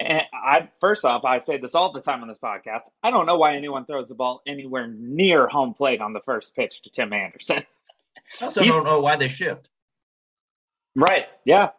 And 0.01 0.23
I 0.33 0.69
first 0.81 1.05
off, 1.05 1.25
I 1.25 1.41
say 1.41 1.59
this 1.59 1.75
all 1.75 1.93
the 1.93 2.01
time 2.01 2.23
on 2.23 2.29
this 2.29 2.39
podcast. 2.39 2.83
I 3.03 3.11
don't 3.11 3.27
know 3.27 3.37
why 3.37 3.57
anyone 3.57 3.85
throws 3.85 4.09
the 4.09 4.15
ball 4.15 4.43
anywhere 4.47 4.87
near 4.87 5.49
home 5.49 5.75
plate 5.75 6.01
on 6.01 6.13
the 6.13 6.21
first 6.21 6.55
pitch 6.55 6.83
to 6.83 6.91
Tim 6.91 7.13
Anderson. 7.13 7.65
I 8.41 8.45
also 8.45 8.63
He's- 8.63 8.73
don't 8.75 8.85
know 8.85 9.01
why 9.01 9.17
they 9.17 9.29
shift. 9.29 9.69
Right. 10.95 11.27
Yeah. 11.45 11.71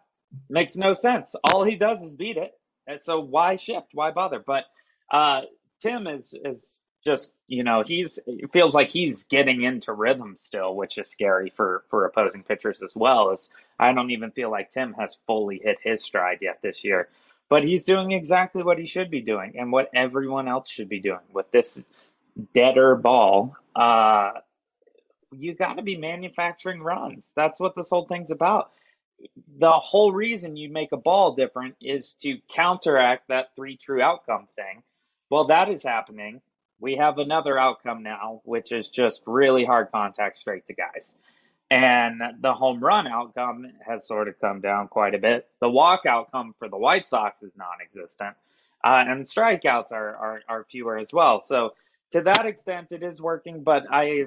Makes 0.50 0.76
no 0.76 0.94
sense. 0.94 1.34
All 1.44 1.64
he 1.64 1.76
does 1.76 2.02
is 2.02 2.14
beat 2.14 2.38
it. 2.38 2.54
And 2.88 3.02
so 3.02 3.20
why 3.20 3.56
shift? 3.56 3.88
Why 3.94 4.12
bother? 4.12 4.40
But 4.46 4.66
uh 5.12 5.42
Tim 5.82 6.08
is 6.08 6.34
is 6.44 6.82
just, 7.06 7.32
you 7.48 7.64
know, 7.64 7.84
he's 7.86 8.20
it 8.28 8.52
feels 8.52 8.74
like 8.74 8.90
he's 8.90 9.24
getting 9.24 9.64
into 9.64 9.94
rhythm 9.94 10.38
still, 10.44 10.76
which 10.76 10.98
is 10.98 11.10
scary 11.10 11.52
for 11.56 11.84
for 11.90 12.06
opposing 12.06 12.44
pitchers 12.44 12.82
as 12.84 12.92
well. 12.96 13.32
As 13.32 13.48
I 13.80 13.94
don't 13.94 14.12
even 14.12 14.32
feel 14.32 14.52
like 14.52 14.72
Tim 14.72 14.94
has 14.94 15.18
fully 15.26 15.60
hit 15.64 15.78
his 15.82 16.04
stride 16.04 16.40
yet 16.42 16.60
this 16.62 16.84
year. 16.84 17.10
But 17.50 17.63
he's 17.63 17.84
doing 17.84 18.12
exactly 18.12 18.63
what 18.63 18.77
he 18.77 18.86
should 18.86 19.10
be 19.10 19.22
doing 19.22 19.56
and 19.58 19.72
what 19.72 19.89
everyone 19.94 20.48
else 20.48 20.70
should 20.70 20.89
be 20.89 21.00
doing 21.00 21.20
with 21.34 21.51
this 21.51 21.84
deader 22.53 22.96
ball. 22.96 23.56
Uh 23.75 24.32
you 25.32 25.53
got 25.53 25.75
to 25.75 25.84
be 25.84 25.96
manufacturing 25.96 26.82
runs. 26.82 27.27
That's 27.36 27.60
what 27.60 27.75
this 27.75 27.89
whole 27.89 28.06
thing's 28.08 28.32
about 28.32 28.72
the 29.58 29.72
whole 29.72 30.12
reason 30.12 30.56
you 30.56 30.70
make 30.70 30.91
a 30.91 30.98
ball 30.98 31.36
different 31.36 31.75
is 31.82 32.13
to 32.22 32.38
counteract 32.53 33.27
that 33.27 33.50
three 33.56 33.77
true 33.77 34.01
outcome 34.01 34.48
thing. 34.56 34.84
Well, 35.29 35.48
that 35.48 35.70
is 35.70 35.84
happening. 35.84 36.41
We 36.79 36.96
have 36.96 37.18
another 37.18 37.58
outcome 37.58 38.03
now, 38.03 38.41
which 38.46 38.72
is 38.72 38.88
just 38.88 39.22
really 39.25 39.65
hard 39.65 39.91
contact 39.91 40.39
straight 40.39 40.65
to 40.68 40.74
guys. 40.74 41.12
And 41.72 42.22
the 42.42 42.54
home 42.54 42.84
run 42.84 43.06
outcome 43.06 43.68
has 43.86 44.08
sort 44.08 44.28
of 44.28 44.40
come 44.40 44.60
down 44.60 44.88
quite 44.88 45.14
a 45.14 45.20
bit. 45.20 45.48
The 45.62 45.70
walk 45.70 46.06
outcome 46.08 46.56
for 46.58 46.68
the 46.68 46.78
White 46.78 47.08
Sox 47.08 47.44
is 47.44 47.52
non 47.56 47.78
existent. 47.82 48.36
Uh, 48.84 49.04
and 49.08 49.26
strikeouts 49.26 49.92
are, 49.92 50.16
are, 50.16 50.42
are 50.48 50.66
fewer 50.72 50.98
as 50.98 51.10
well. 51.14 51.44
So 51.46 51.74
to 52.12 52.22
that 52.22 52.46
extent, 52.46 52.88
it 52.92 53.04
is 53.04 53.22
working, 53.22 53.64
but 53.64 53.84
I 53.92 54.26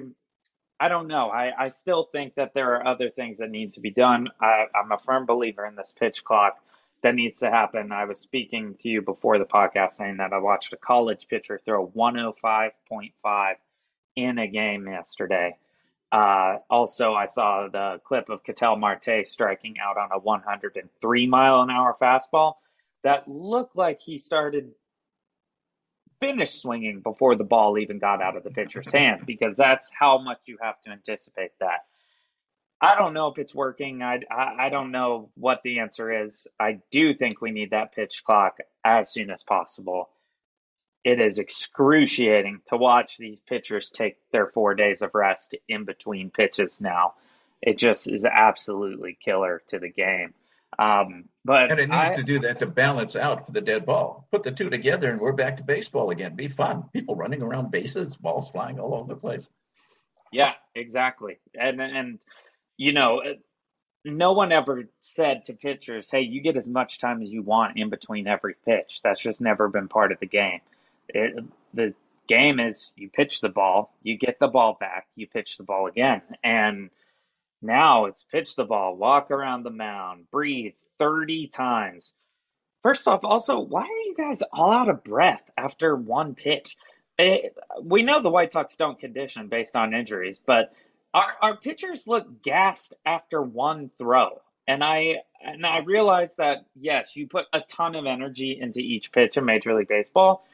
I 0.79 0.89
don't 0.89 1.07
know. 1.07 1.29
I, 1.29 1.65
I 1.65 1.69
still 1.69 2.09
think 2.11 2.35
that 2.35 2.53
there 2.53 2.75
are 2.75 2.85
other 2.85 3.09
things 3.09 3.37
that 3.37 3.49
need 3.49 3.73
to 3.73 3.79
be 3.79 3.91
done. 3.91 4.27
I, 4.41 4.65
I'm 4.75 4.91
a 4.91 4.97
firm 5.05 5.25
believer 5.25 5.65
in 5.65 5.75
this 5.75 5.93
pitch 5.97 6.23
clock 6.23 6.57
that 7.03 7.15
needs 7.15 7.39
to 7.39 7.49
happen. 7.49 7.91
I 7.91 8.05
was 8.05 8.19
speaking 8.19 8.75
to 8.81 8.89
you 8.89 9.01
before 9.01 9.37
the 9.37 9.45
podcast 9.45 9.97
saying 9.97 10.17
that 10.17 10.33
I 10.33 10.39
watched 10.39 10.73
a 10.73 10.77
college 10.77 11.27
pitcher 11.29 11.61
throw 11.63 11.87
105.5 11.87 13.53
in 14.15 14.39
a 14.39 14.47
game 14.47 14.87
yesterday. 14.87 15.55
Uh, 16.13 16.59
also, 16.69 17.15
I 17.15 17.25
saw 17.25 17.67
the 17.71 17.99
clip 18.05 18.29
of 18.29 18.43
Ketel 18.43 18.75
Marte 18.75 19.25
striking 19.25 19.77
out 19.83 19.97
on 19.97 20.09
a 20.11 20.19
103 20.19 21.27
mile 21.27 21.61
an 21.61 21.71
hour 21.71 21.97
fastball 21.99 22.53
that 23.03 23.27
looked 23.27 23.75
like 23.75 23.99
he 23.99 24.19
started 24.19 24.71
finish 26.19 26.61
swinging 26.61 27.01
before 27.01 27.35
the 27.35 27.43
ball 27.43 27.79
even 27.79 27.97
got 27.97 28.21
out 28.21 28.37
of 28.37 28.43
the 28.43 28.51
pitcher's 28.51 28.89
hand 28.91 29.25
because 29.25 29.57
that's 29.57 29.89
how 29.91 30.19
much 30.19 30.37
you 30.45 30.57
have 30.61 30.79
to 30.81 30.91
anticipate 30.91 31.51
that. 31.59 31.85
I 32.79 32.95
don't 32.95 33.13
know 33.13 33.27
if 33.27 33.39
it's 33.39 33.55
working. 33.55 34.03
I, 34.03 34.19
I, 34.29 34.67
I 34.67 34.69
don't 34.69 34.91
know 34.91 35.31
what 35.33 35.61
the 35.63 35.79
answer 35.79 36.25
is. 36.25 36.45
I 36.59 36.79
do 36.91 37.15
think 37.15 37.41
we 37.41 37.51
need 37.51 37.71
that 37.71 37.95
pitch 37.95 38.21
clock 38.23 38.57
as 38.85 39.11
soon 39.11 39.31
as 39.31 39.41
possible. 39.41 40.09
It 41.03 41.19
is 41.19 41.37
excruciating 41.37 42.61
to 42.69 42.77
watch 42.77 43.17
these 43.17 43.39
pitchers 43.41 43.89
take 43.89 44.17
their 44.31 44.47
four 44.47 44.73
days 44.73 45.01
of 45.01 45.13
rest 45.13 45.55
in 45.67 45.83
between 45.83 46.29
pitches 46.31 46.71
now. 46.79 47.15
It 47.61 47.77
just 47.77 48.07
is 48.07 48.25
absolutely 48.25 49.17
killer 49.23 49.61
to 49.69 49.79
the 49.79 49.89
game. 49.89 50.33
Um, 50.79 51.25
but 51.45 51.69
And 51.71 51.79
it 51.79 51.89
needs 51.89 52.09
I- 52.09 52.15
to 52.15 52.23
do 52.23 52.39
that 52.39 52.59
to 52.59 52.65
balance 52.65 53.15
out 53.15 53.45
for 53.45 53.51
the 53.51 53.61
dead 53.61 53.85
ball. 53.85 54.27
Put 54.31 54.43
the 54.43 54.51
two 54.51 54.69
together 54.69 55.11
and 55.11 55.19
we're 55.19 55.33
back 55.33 55.57
to 55.57 55.63
baseball 55.63 56.09
again. 56.09 56.35
Be 56.35 56.47
fun. 56.47 56.89
People 56.93 57.15
running 57.15 57.41
around 57.41 57.69
bases, 57.69 58.15
balls 58.15 58.49
flying 58.49 58.79
all 58.79 58.95
over 58.95 59.13
the 59.13 59.19
place. 59.19 59.47
Yeah, 60.31 60.53
exactly. 60.73 61.37
And 61.53 61.79
and 61.79 62.19
you 62.75 62.91
know, 62.91 63.21
no 64.03 64.33
one 64.33 64.51
ever 64.51 64.85
said 64.99 65.45
to 65.45 65.53
pitchers, 65.53 66.09
"Hey, 66.09 66.21
you 66.21 66.41
get 66.41 66.57
as 66.57 66.67
much 66.67 66.97
time 66.99 67.21
as 67.21 67.29
you 67.29 67.43
want 67.43 67.77
in 67.77 67.89
between 67.91 68.25
every 68.27 68.55
pitch." 68.65 68.99
That's 69.03 69.19
just 69.21 69.39
never 69.39 69.67
been 69.69 69.87
part 69.87 70.11
of 70.11 70.19
the 70.19 70.25
game. 70.25 70.61
It, 71.13 71.43
the 71.73 71.95
game 72.27 72.59
is 72.59 72.93
you 72.97 73.09
pitch 73.09 73.41
the 73.41 73.49
ball, 73.49 73.95
you 74.03 74.17
get 74.17 74.39
the 74.39 74.49
ball 74.49 74.77
back, 74.79 75.07
you 75.15 75.27
pitch 75.27 75.57
the 75.57 75.63
ball 75.65 75.87
again, 75.87 76.21
and 76.43 76.89
Now 77.61 78.05
it's 78.07 78.25
pitch 78.31 78.55
the 78.57 78.65
ball, 78.65 78.97
walk 78.97 79.31
around 79.31 79.63
the 79.63 79.71
mound, 79.71 80.31
breathe 80.31 80.75
30 80.99 81.49
times. 81.49 82.13
First 82.83 83.07
off, 83.09 83.21
also, 83.25 83.59
why 83.59 83.83
are 83.83 84.03
you 84.05 84.15
guys 84.17 84.43
all 84.53 84.71
out 84.71 84.89
of 84.89 85.03
breath 85.03 85.43
after 85.57 85.95
one 85.97 86.35
pitch? 86.35 86.77
It, 87.19 87.57
we 87.83 88.03
know 88.03 88.21
the 88.21 88.31
White 88.31 88.53
Sox 88.53 88.77
don't 88.77 88.99
condition 88.99 89.49
based 89.49 89.75
on 89.75 89.93
injuries, 89.95 90.39
but 90.45 90.73
our, 91.13 91.33
our 91.43 91.57
pitchers 91.57 92.07
look 92.07 92.43
gassed 92.43 92.95
after 93.05 93.43
one 93.43 93.91
throw. 93.99 94.41
And 94.67 94.83
I 94.83 95.17
and 95.45 95.65
I 95.65 95.79
realize 95.79 96.35
that 96.37 96.65
yes, 96.75 97.15
you 97.17 97.27
put 97.27 97.47
a 97.53 97.61
ton 97.61 97.95
of 97.95 98.07
energy 98.07 98.59
into 98.61 98.79
each 98.79 99.11
pitch 99.13 99.37
in 99.37 99.45
Major 99.45 99.75
League 99.75 99.89
Baseball, 99.89 100.45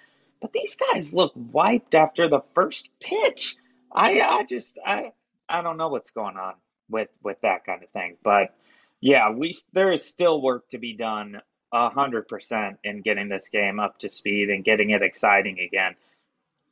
but 0.42 0.54
these 0.54 0.76
guys 0.76 1.14
look 1.14 1.34
wiped 1.36 1.96
after 1.96 2.28
the 2.28 2.42
first 2.56 2.90
pitch. 3.00 3.56
I 3.92 4.22
I 4.22 4.44
just 4.44 4.78
I 4.86 5.14
I 5.48 5.62
don't 5.62 5.78
know 5.78 5.90
what's 5.90 6.12
going 6.12 6.38
on 6.38 6.54
with 6.90 7.10
with 7.24 7.38
that 7.42 7.66
kind 7.66 7.84
of 7.84 7.90
thing. 7.90 8.18
But 8.24 8.56
yeah, 9.02 9.32
we 9.32 9.58
there 9.74 9.92
is 9.92 10.04
still 10.04 10.42
work 10.42 10.70
to 10.70 10.78
be 10.78 10.94
done 10.96 11.42
a 11.72 11.90
hundred 11.90 12.28
percent 12.28 12.78
in 12.84 13.02
getting 13.02 13.30
this 13.30 13.48
game 13.52 13.80
up 13.80 14.00
to 14.00 14.10
speed 14.10 14.50
and 14.50 14.64
getting 14.64 14.92
it 14.92 15.02
exciting 15.02 15.60
again. 15.60 15.96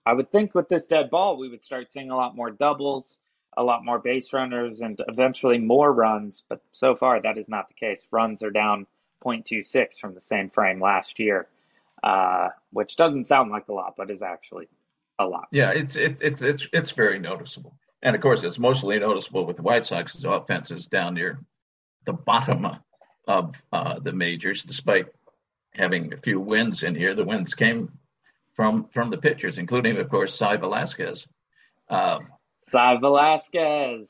I 0.05 0.13
would 0.13 0.31
think 0.31 0.55
with 0.55 0.69
this 0.69 0.87
dead 0.87 1.09
ball, 1.09 1.37
we 1.37 1.49
would 1.49 1.65
start 1.65 1.91
seeing 1.91 2.11
a 2.11 2.15
lot 2.15 2.35
more 2.35 2.49
doubles, 2.49 3.05
a 3.57 3.63
lot 3.63 3.83
more 3.83 3.99
base 3.99 4.31
runners, 4.31 4.79
and 4.79 4.99
eventually 5.09 5.57
more 5.57 5.91
runs. 5.91 6.43
But 6.47 6.61
so 6.71 6.95
far, 6.95 7.21
that 7.21 7.37
is 7.37 7.49
not 7.49 7.67
the 7.67 7.73
case. 7.73 7.99
Runs 8.09 8.41
are 8.41 8.49
down 8.49 8.87
0.26 9.25 9.99
from 9.99 10.13
the 10.13 10.21
same 10.21 10.49
frame 10.49 10.81
last 10.81 11.19
year, 11.19 11.47
uh, 12.07 12.49
which 12.71 12.95
doesn't 12.95 13.25
sound 13.25 13.51
like 13.51 13.67
a 13.67 13.73
lot, 13.73 13.95
but 13.97 14.09
is 14.09 14.21
actually 14.21 14.69
a 15.19 15.25
lot. 15.25 15.47
Yeah, 15.51 15.71
it's 15.71 15.97
it, 15.97 16.21
it, 16.21 16.41
it's 16.41 16.67
it's 16.71 16.91
very 16.91 17.19
noticeable. 17.19 17.77
And 18.01 18.15
of 18.15 18.21
course, 18.21 18.43
it's 18.43 18.57
mostly 18.57 18.97
noticeable 18.99 19.45
with 19.45 19.57
the 19.57 19.61
White 19.61 19.85
Sox's 19.85 20.23
offenses 20.23 20.87
down 20.87 21.15
near 21.15 21.39
the 22.05 22.13
bottom 22.13 22.65
of 23.27 23.55
uh, 23.73 23.99
the 23.99 24.13
majors, 24.13 24.63
despite 24.63 25.07
having 25.71 26.13
a 26.13 26.17
few 26.17 26.39
wins 26.39 26.83
in 26.83 26.95
here. 26.95 27.13
The 27.13 27.25
wins 27.25 27.53
came 27.55 27.91
from 28.55 28.87
from 28.93 29.09
the 29.09 29.17
pitchers, 29.17 29.57
including, 29.57 29.97
of 29.97 30.09
course, 30.09 30.33
Cy 30.33 30.55
Velasquez. 30.55 31.27
Um, 31.89 32.29
Cy 32.69 32.97
Velasquez. 33.01 34.09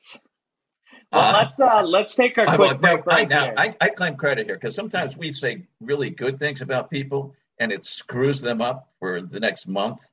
Well, 1.11 1.21
uh, 1.21 1.39
let's 1.39 1.59
uh, 1.59 1.81
let's 1.81 2.13
take 2.13 2.37
our 2.37 2.55
quick 2.55 2.79
break 2.79 3.05
right 3.07 3.27
now, 3.27 3.53
I, 3.57 3.75
I 3.81 3.89
claim 3.89 4.17
credit 4.17 4.45
here 4.45 4.55
because 4.55 4.75
sometimes 4.75 5.17
we 5.17 5.33
say 5.33 5.63
really 5.79 6.11
good 6.11 6.37
things 6.37 6.61
about 6.61 6.91
people 6.91 7.33
and 7.59 7.71
it 7.71 7.85
screws 7.85 8.41
them 8.41 8.61
up 8.61 8.89
for 8.99 9.21
the 9.21 9.39
next 9.39 9.67
month. 9.67 10.05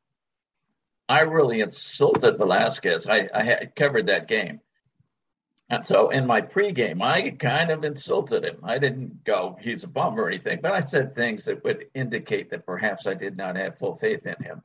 I 1.08 1.20
really 1.20 1.60
insulted 1.60 2.38
Velasquez. 2.38 3.06
I, 3.06 3.28
I 3.34 3.68
covered 3.76 4.06
that 4.06 4.28
game. 4.28 4.60
And 5.70 5.84
so 5.84 6.10
in 6.10 6.26
my 6.26 6.40
pregame, 6.42 7.02
I 7.02 7.30
kind 7.30 7.70
of 7.70 7.84
insulted 7.84 8.44
him. 8.44 8.58
I 8.62 8.78
didn't 8.78 9.24
go, 9.24 9.56
he's 9.60 9.84
a 9.84 9.88
bum 9.88 10.18
or 10.20 10.28
anything, 10.28 10.60
but 10.62 10.72
I 10.72 10.80
said 10.80 11.14
things 11.14 11.44
that 11.46 11.64
would 11.64 11.86
indicate 11.94 12.50
that 12.50 12.66
perhaps 12.66 13.06
I 13.06 13.14
did 13.14 13.36
not 13.36 13.56
have 13.56 13.78
full 13.78 13.96
faith 13.96 14.26
in 14.26 14.42
him. 14.42 14.62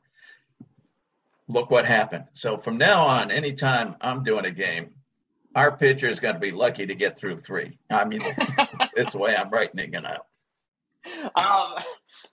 Look 1.48 1.70
what 1.70 1.86
happened. 1.86 2.26
So 2.34 2.58
from 2.58 2.78
now 2.78 3.06
on, 3.06 3.30
anytime 3.30 3.96
I'm 4.00 4.22
doing 4.22 4.44
a 4.44 4.50
game, 4.50 4.90
our 5.54 5.76
pitcher 5.76 6.08
is 6.08 6.20
going 6.20 6.34
to 6.34 6.40
be 6.40 6.52
lucky 6.52 6.86
to 6.86 6.94
get 6.94 7.16
through 7.18 7.38
three. 7.38 7.78
I 7.90 8.04
mean, 8.04 8.22
it's 8.94 9.12
the 9.12 9.18
way 9.18 9.34
I'm 9.34 9.50
writing 9.50 9.92
it 9.92 10.04
out. 10.04 10.26
Um, 11.34 11.82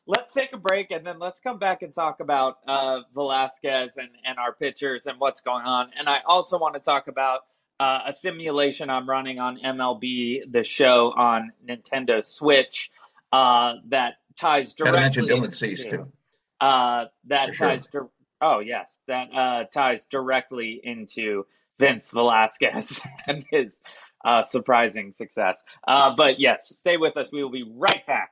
let's 0.08 0.34
take 0.34 0.54
a 0.54 0.58
break 0.58 0.92
and 0.92 1.06
then 1.06 1.20
let's 1.20 1.40
come 1.40 1.60
back 1.60 1.82
and 1.82 1.94
talk 1.94 2.22
about 2.22 2.60
uh, 2.68 3.02
Velasquez 3.14 3.92
and, 3.98 4.10
and 4.26 4.38
our 4.40 4.54
pitchers 4.54 5.06
and 5.06 5.20
what's 5.20 5.42
going 5.42 5.66
on. 5.66 5.90
And 5.98 6.08
I 6.08 6.20
also 6.26 6.58
want 6.58 6.76
to 6.76 6.80
talk 6.80 7.08
about 7.08 7.42
uh, 7.80 8.00
a 8.08 8.14
simulation 8.14 8.90
I'm 8.90 9.08
running 9.08 9.38
on 9.40 9.60
MLB 9.64 10.52
The 10.52 10.64
Show 10.64 11.14
on 11.16 11.52
Nintendo 11.68 12.26
Switch 12.26 12.90
uh, 13.32 13.74
that 13.90 14.16
ties 14.40 14.74
directly. 14.74 15.00
Gotta 15.00 15.02
mention 15.02 15.26
Dylan 15.26 15.54
Cease 15.54 15.86
too. 15.86 16.12
Uh, 16.60 17.06
that 17.26 17.50
For 17.50 17.66
ties. 17.66 17.88
Sure. 17.92 18.04
Di- 18.04 18.08
oh 18.42 18.60
yes, 18.60 18.92
that 19.08 19.28
uh, 19.36 19.64
ties 19.66 20.06
directly 20.10 20.80
into 20.84 21.46
Vince 21.80 22.10
Velasquez 22.10 23.00
and 23.28 23.46
his 23.52 23.80
uh, 24.26 24.44
surprising 24.44 25.12
success. 25.12 25.62
Uh, 25.88 26.16
but 26.16 26.40
yes, 26.40 26.74
stay 26.80 26.98
with 26.98 27.16
us. 27.18 27.30
We 27.32 27.44
will 27.44 27.52
be 27.52 27.70
right 27.76 28.06
back 28.08 28.32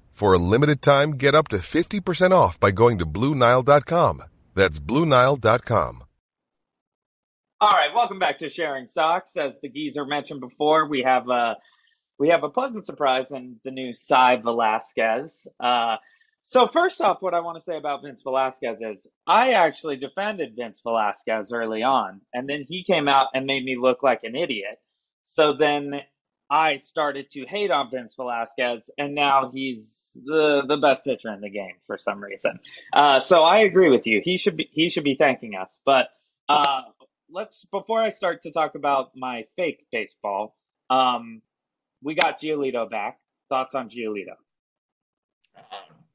For 0.21 0.33
a 0.33 0.37
limited 0.37 0.83
time, 0.83 1.13
get 1.13 1.33
up 1.33 1.47
to 1.47 1.55
50% 1.55 2.29
off 2.29 2.59
by 2.59 2.69
going 2.69 2.99
to 2.99 3.07
BlueNile.com. 3.07 4.21
That's 4.53 4.79
BlueNile.com. 4.79 6.03
All 7.59 7.71
right, 7.71 7.89
welcome 7.95 8.19
back 8.19 8.37
to 8.37 8.49
Sharing 8.49 8.85
Socks. 8.85 9.31
As 9.35 9.53
the 9.63 9.69
geezer 9.69 10.05
mentioned 10.05 10.39
before, 10.39 10.87
we 10.87 11.01
have 11.01 11.27
a 11.27 11.57
we 12.19 12.29
have 12.29 12.43
a 12.43 12.49
pleasant 12.49 12.85
surprise 12.85 13.31
in 13.31 13.59
the 13.65 13.71
new 13.71 13.93
Cy 13.93 14.35
Velasquez. 14.35 15.47
Uh, 15.59 15.95
so 16.45 16.67
first 16.71 17.01
off, 17.01 17.23
what 17.23 17.33
I 17.33 17.39
want 17.39 17.57
to 17.57 17.63
say 17.63 17.75
about 17.75 18.03
Vince 18.03 18.21
Velasquez 18.21 18.77
is 18.79 19.07
I 19.25 19.53
actually 19.53 19.95
defended 19.95 20.53
Vince 20.55 20.81
Velasquez 20.83 21.51
early 21.51 21.81
on, 21.81 22.21
and 22.31 22.47
then 22.47 22.63
he 22.67 22.83
came 22.83 23.07
out 23.07 23.29
and 23.33 23.47
made 23.47 23.63
me 23.63 23.75
look 23.75 24.03
like 24.03 24.23
an 24.23 24.35
idiot. 24.35 24.77
So 25.29 25.53
then 25.53 25.95
I 26.51 26.77
started 26.77 27.31
to 27.31 27.47
hate 27.47 27.71
on 27.71 27.89
Vince 27.89 28.13
Velasquez, 28.13 28.83
and 28.99 29.15
now 29.15 29.49
he's 29.51 29.97
the 30.13 30.63
the 30.67 30.77
best 30.77 31.03
pitcher 31.03 31.33
in 31.33 31.41
the 31.41 31.49
game 31.49 31.75
for 31.87 31.97
some 31.97 32.23
reason. 32.23 32.59
Uh, 32.93 33.21
so 33.21 33.41
I 33.41 33.59
agree 33.59 33.89
with 33.89 34.07
you. 34.07 34.21
He 34.23 34.37
should 34.37 34.57
be 34.57 34.69
he 34.71 34.89
should 34.89 35.03
be 35.03 35.15
thanking 35.15 35.55
us, 35.55 35.69
but. 35.85 36.09
Uh, 36.49 36.81
let's 37.33 37.65
before 37.71 38.01
I 38.01 38.11
start 38.11 38.43
to 38.43 38.51
talk 38.51 38.75
about 38.75 39.11
my 39.15 39.45
fake 39.55 39.85
baseball, 39.89 40.55
um, 40.89 41.41
we 42.03 42.15
got 42.15 42.41
Giolito 42.41 42.89
back. 42.89 43.19
Thoughts 43.49 43.73
on 43.73 43.89
Giolito? 43.89 44.35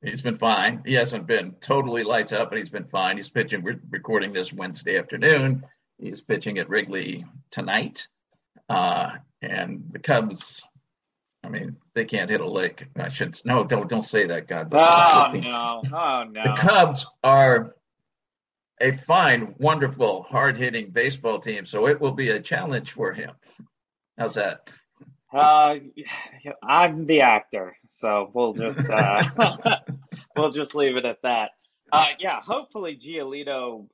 he's 0.03 0.23
been 0.23 0.37
fine. 0.37 0.83
He 0.87 0.95
hasn't 0.95 1.27
been 1.27 1.53
totally 1.61 2.03
lights 2.03 2.33
up, 2.33 2.51
but 2.51 2.59
he's 2.59 2.71
been 2.71 2.87
fine. 2.87 3.17
He's 3.17 3.29
pitching. 3.29 3.63
We're 3.63 3.81
recording 3.91 4.33
this 4.33 4.53
Wednesday 4.53 4.99
afternoon. 4.99 5.65
He's 5.99 6.21
pitching 6.21 6.59
at 6.59 6.69
Wrigley 6.69 7.25
tonight, 7.51 8.07
uh, 8.69 9.11
and 9.43 9.85
the 9.91 9.99
Cubs. 9.99 10.63
I 11.47 11.49
mean, 11.49 11.77
they 11.95 12.05
can't 12.05 12.29
hit 12.29 12.41
a 12.41 12.49
lick. 12.49 12.89
I 12.97 13.09
should 13.09 13.41
no, 13.45 13.63
don't 13.63 13.89
don't 13.89 14.05
say 14.05 14.27
that, 14.27 14.49
God. 14.49 14.75
Oh 14.75 15.31
no! 15.33 15.83
Oh 15.93 16.25
no! 16.25 16.43
The 16.43 16.57
Cubs 16.59 17.07
are 17.23 17.77
a 18.81 18.97
fine, 18.97 19.55
wonderful, 19.59 20.25
hard 20.25 20.57
hitting 20.57 20.91
baseball 20.91 21.39
team. 21.39 21.65
So 21.65 21.87
it 21.87 22.01
will 22.01 22.13
be 22.13 22.31
a 22.31 22.41
challenge 22.41 22.93
for 22.93 23.13
him. 23.13 23.31
How's 24.19 24.35
that? 24.35 24.69
Uh, 25.33 25.77
I'm 26.65 27.07
the 27.07 27.21
actor, 27.21 27.77
so 27.95 28.29
we'll 28.35 28.55
just 28.55 28.81
uh, 28.81 29.79
we'll 30.37 30.53
just 30.53 30.75
leave 30.75 30.97
it 30.97 31.05
at 31.05 31.23
that. 31.23 31.51
Uh, 31.93 32.09
yeah, 32.19 32.41
hopefully 32.41 32.99
Giolito 33.01 33.87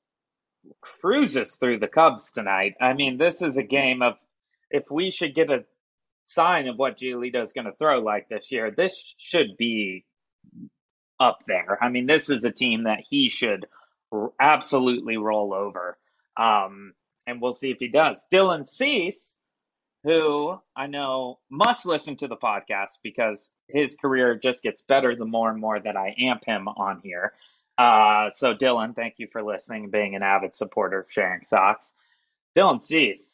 cruises 0.81 1.57
through 1.57 1.81
the 1.81 1.89
Cubs 1.89 2.33
tonight. 2.33 2.77
I 2.81 2.95
mean, 2.95 3.19
this 3.19 3.43
is 3.43 3.59
a 3.59 3.63
game 3.63 4.01
of 4.01 4.15
if 4.71 4.91
we 4.91 5.11
should 5.11 5.35
get 5.35 5.51
a 5.51 5.65
sign 6.33 6.69
of 6.69 6.79
what 6.79 6.99
Giolito 6.99 7.43
is 7.43 7.53
going 7.53 7.67
to 7.67 7.77
throw 7.77 8.01
like 8.01 8.29
this 8.29 8.47
year, 8.51 8.71
this 8.71 8.93
should 9.19 9.57
be 9.57 10.05
up 11.21 11.41
there. 11.47 11.79
I 11.83 11.89
mean, 11.89 12.07
this 12.07 12.31
is 12.31 12.45
a 12.45 12.51
team 12.51 12.85
that 12.85 13.01
he 13.09 13.29
should 13.29 13.67
absolutely 14.41 15.17
roll 15.17 15.55
over. 15.55 15.99
Um, 16.37 16.95
and 17.27 17.41
we'll 17.41 17.55
see 17.55 17.71
if 17.71 17.79
he 17.79 17.89
does. 17.89 18.21
Dylan 18.33 18.69
Cease, 18.69 19.37
who 20.05 20.59
I 20.75 20.87
know 20.87 21.39
must 21.51 21.87
listen 21.87 22.17
to 22.17 22.29
the 22.29 22.37
podcast 22.37 22.99
because 23.03 23.51
his 23.69 23.95
career 23.95 24.35
just 24.37 24.63
gets 24.63 24.83
better 24.89 25.15
the 25.15 25.25
more 25.25 25.51
and 25.51 25.61
more 25.61 25.79
that 25.79 25.97
I 25.97 26.15
amp 26.19 26.45
him 26.45 26.69
on 26.69 27.01
here. 27.03 27.33
Uh, 27.79 28.31
so, 28.37 28.55
Dylan, 28.55 28.95
thank 28.95 29.15
you 29.19 29.29
for 29.33 29.43
listening, 29.43 29.91
being 29.91 30.15
an 30.15 30.23
avid 30.23 30.57
supporter 30.57 31.01
of 31.01 31.07
Sharing 31.09 31.47
Socks. 31.49 31.91
Dylan 32.57 32.83
Cease, 32.83 33.31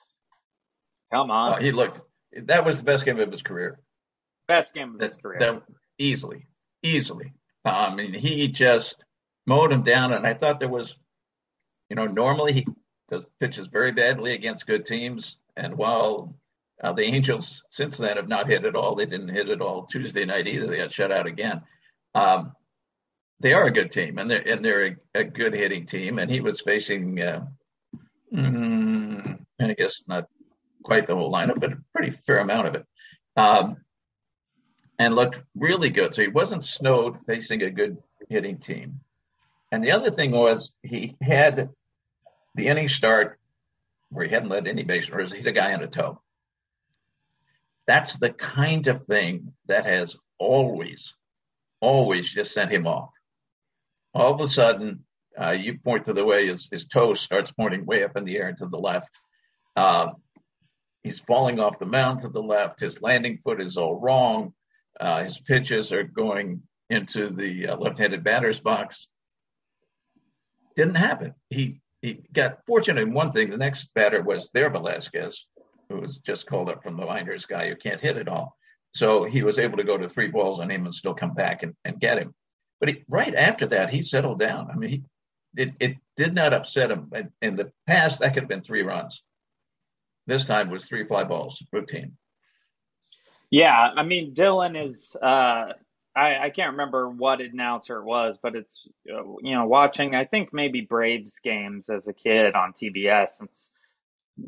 come 1.12 1.30
on. 1.30 1.54
Uh, 1.54 1.56
he 1.56 1.72
looked, 1.72 2.00
that 2.32 2.64
was 2.64 2.76
the 2.76 2.82
best 2.82 3.04
game 3.04 3.20
of 3.20 3.32
his 3.32 3.42
career. 3.42 3.78
Best 4.46 4.74
game 4.74 4.94
of 4.94 5.00
his 5.00 5.14
that, 5.14 5.22
career. 5.22 5.38
That, 5.38 5.62
easily, 5.98 6.46
easily. 6.82 7.32
I 7.64 7.94
mean, 7.94 8.14
he 8.14 8.48
just 8.48 9.04
mowed 9.46 9.72
him 9.72 9.82
down. 9.82 10.12
And 10.12 10.26
I 10.26 10.34
thought 10.34 10.60
there 10.60 10.68
was, 10.68 10.94
you 11.90 11.96
know, 11.96 12.06
normally 12.06 12.52
he 12.52 12.66
pitches 13.40 13.66
very 13.66 13.92
badly 13.92 14.34
against 14.34 14.66
good 14.66 14.86
teams. 14.86 15.36
And 15.56 15.76
while 15.76 16.34
Uh, 16.80 16.92
the 16.94 17.02
Angels 17.02 17.64
since 17.68 17.98
then 17.98 18.16
have 18.16 18.28
not 18.28 18.46
hit 18.46 18.64
at 18.64 18.76
all. 18.76 18.94
They 18.94 19.06
didn't 19.06 19.34
hit 19.34 19.48
at 19.48 19.60
all 19.60 19.86
Tuesday 19.86 20.24
night 20.24 20.46
either. 20.46 20.68
They 20.68 20.76
got 20.76 20.92
shut 20.92 21.10
out 21.10 21.26
again. 21.26 21.62
Um, 22.14 22.52
they 23.40 23.52
are 23.52 23.66
a 23.66 23.72
good 23.72 23.90
team, 23.90 24.18
and 24.18 24.30
they're 24.30 24.46
and 24.46 24.64
they're 24.64 24.86
a, 24.86 24.96
a 25.22 25.24
good 25.24 25.54
hitting 25.54 25.86
team. 25.86 26.20
And 26.20 26.30
he 26.30 26.40
was 26.40 26.60
facing, 26.60 27.20
uh, 27.20 27.46
mm, 28.32 29.38
I 29.58 29.74
guess 29.74 30.04
not 30.06 30.28
quite 30.82 31.06
the 31.06 31.14
whole 31.14 31.32
lineup, 31.32 31.60
but 31.60 31.72
a 31.72 31.78
pretty 31.94 32.16
fair 32.26 32.38
amount 32.38 32.68
of 32.68 32.74
it, 32.76 32.86
um, 33.36 33.76
and 34.98 35.14
looked 35.14 35.40
really 35.54 35.90
good. 35.90 36.14
So 36.14 36.22
he 36.22 36.28
wasn't 36.28 36.64
snowed 36.64 37.24
facing 37.26 37.62
a 37.62 37.70
good 37.70 37.98
hitting 38.28 38.58
team. 38.58 39.00
And 39.70 39.84
the 39.84 39.92
other 39.92 40.10
thing 40.10 40.30
was 40.30 40.72
he 40.82 41.16
had 41.20 41.70
the 42.54 42.68
inning 42.68 42.88
start 42.88 43.38
where 44.10 44.24
he 44.24 44.32
hadn't 44.32 44.48
led 44.48 44.66
any 44.66 44.82
base 44.82 45.10
runners. 45.10 45.32
Hit 45.32 45.46
a 45.46 45.52
guy 45.52 45.74
on 45.74 45.82
a 45.82 45.86
toe. 45.86 46.20
That's 47.86 48.16
the 48.16 48.30
kind 48.30 48.86
of 48.86 49.04
thing 49.04 49.54
that 49.66 49.86
has 49.86 50.16
always, 50.38 51.14
always 51.80 52.30
just 52.30 52.52
sent 52.52 52.70
him 52.70 52.86
off. 52.86 53.10
All 54.14 54.34
of 54.34 54.40
a 54.40 54.48
sudden, 54.48 55.04
uh, 55.40 55.50
you 55.50 55.78
point 55.78 56.06
to 56.06 56.12
the 56.12 56.24
way 56.24 56.48
his, 56.48 56.68
his 56.70 56.86
toe 56.86 57.14
starts 57.14 57.52
pointing 57.52 57.86
way 57.86 58.02
up 58.02 58.16
in 58.16 58.24
the 58.24 58.36
air 58.36 58.48
and 58.48 58.58
to 58.58 58.66
the 58.66 58.78
left. 58.78 59.10
Uh, 59.76 60.08
he's 61.08 61.20
falling 61.20 61.58
off 61.58 61.78
the 61.78 61.86
mound 61.86 62.20
to 62.20 62.28
the 62.28 62.42
left. 62.42 62.80
His 62.80 63.00
landing 63.00 63.38
foot 63.38 63.60
is 63.60 63.78
all 63.78 63.98
wrong. 63.98 64.52
Uh, 65.00 65.24
his 65.24 65.38
pitches 65.38 65.90
are 65.90 66.02
going 66.02 66.62
into 66.90 67.28
the 67.28 67.68
uh, 67.68 67.76
left-handed 67.76 68.22
batter's 68.22 68.60
box. 68.60 69.08
Didn't 70.76 70.96
happen. 70.96 71.34
He 71.50 71.80
he 72.02 72.20
got 72.32 72.60
fortunate 72.66 73.02
in 73.02 73.12
one 73.12 73.32
thing. 73.32 73.50
The 73.50 73.56
next 73.56 73.88
batter 73.94 74.22
was 74.22 74.50
there 74.52 74.70
Velasquez, 74.70 75.46
who 75.88 76.00
was 76.00 76.18
just 76.18 76.46
called 76.46 76.68
up 76.68 76.82
from 76.82 76.96
the 76.96 77.06
minors, 77.06 77.46
guy 77.46 77.68
who 77.68 77.74
can't 77.74 78.00
hit 78.00 78.16
at 78.16 78.28
all. 78.28 78.56
So 78.94 79.24
he 79.24 79.42
was 79.42 79.58
able 79.58 79.78
to 79.78 79.84
go 79.84 79.98
to 79.98 80.08
three 80.08 80.28
balls 80.28 80.60
on 80.60 80.70
him 80.70 80.84
and 80.84 80.94
still 80.94 81.14
come 81.14 81.34
back 81.34 81.64
and, 81.64 81.74
and 81.84 81.98
get 81.98 82.18
him. 82.18 82.34
But 82.78 82.90
he, 82.90 83.04
right 83.08 83.34
after 83.34 83.66
that, 83.68 83.90
he 83.90 84.02
settled 84.02 84.38
down. 84.38 84.70
I 84.70 84.76
mean, 84.76 84.90
he, 84.90 85.02
it, 85.56 85.72
it 85.80 85.96
did 86.16 86.34
not 86.34 86.52
upset 86.52 86.92
him. 86.92 87.10
In 87.42 87.56
the 87.56 87.72
past, 87.88 88.20
that 88.20 88.34
could 88.34 88.44
have 88.44 88.48
been 88.48 88.62
three 88.62 88.82
runs. 88.82 89.20
This 90.28 90.44
time 90.44 90.68
was 90.68 90.84
three 90.84 91.06
fly 91.06 91.24
balls, 91.24 91.60
routine. 91.72 92.18
Yeah, 93.50 93.74
I 93.74 94.02
mean, 94.02 94.34
Dylan 94.34 94.88
is. 94.88 95.16
Uh, 95.16 95.72
I, 96.14 96.38
I 96.44 96.50
can't 96.54 96.72
remember 96.72 97.08
what 97.08 97.40
announcer 97.40 97.96
it 97.96 98.04
was, 98.04 98.38
but 98.42 98.54
it's 98.54 98.86
uh, 99.10 99.22
you 99.42 99.54
know 99.54 99.66
watching. 99.66 100.14
I 100.14 100.26
think 100.26 100.50
maybe 100.52 100.82
Braves 100.82 101.32
games 101.42 101.88
as 101.88 102.06
a 102.08 102.12
kid 102.12 102.54
on 102.54 102.74
TBS, 102.74 103.30
since 103.38 103.68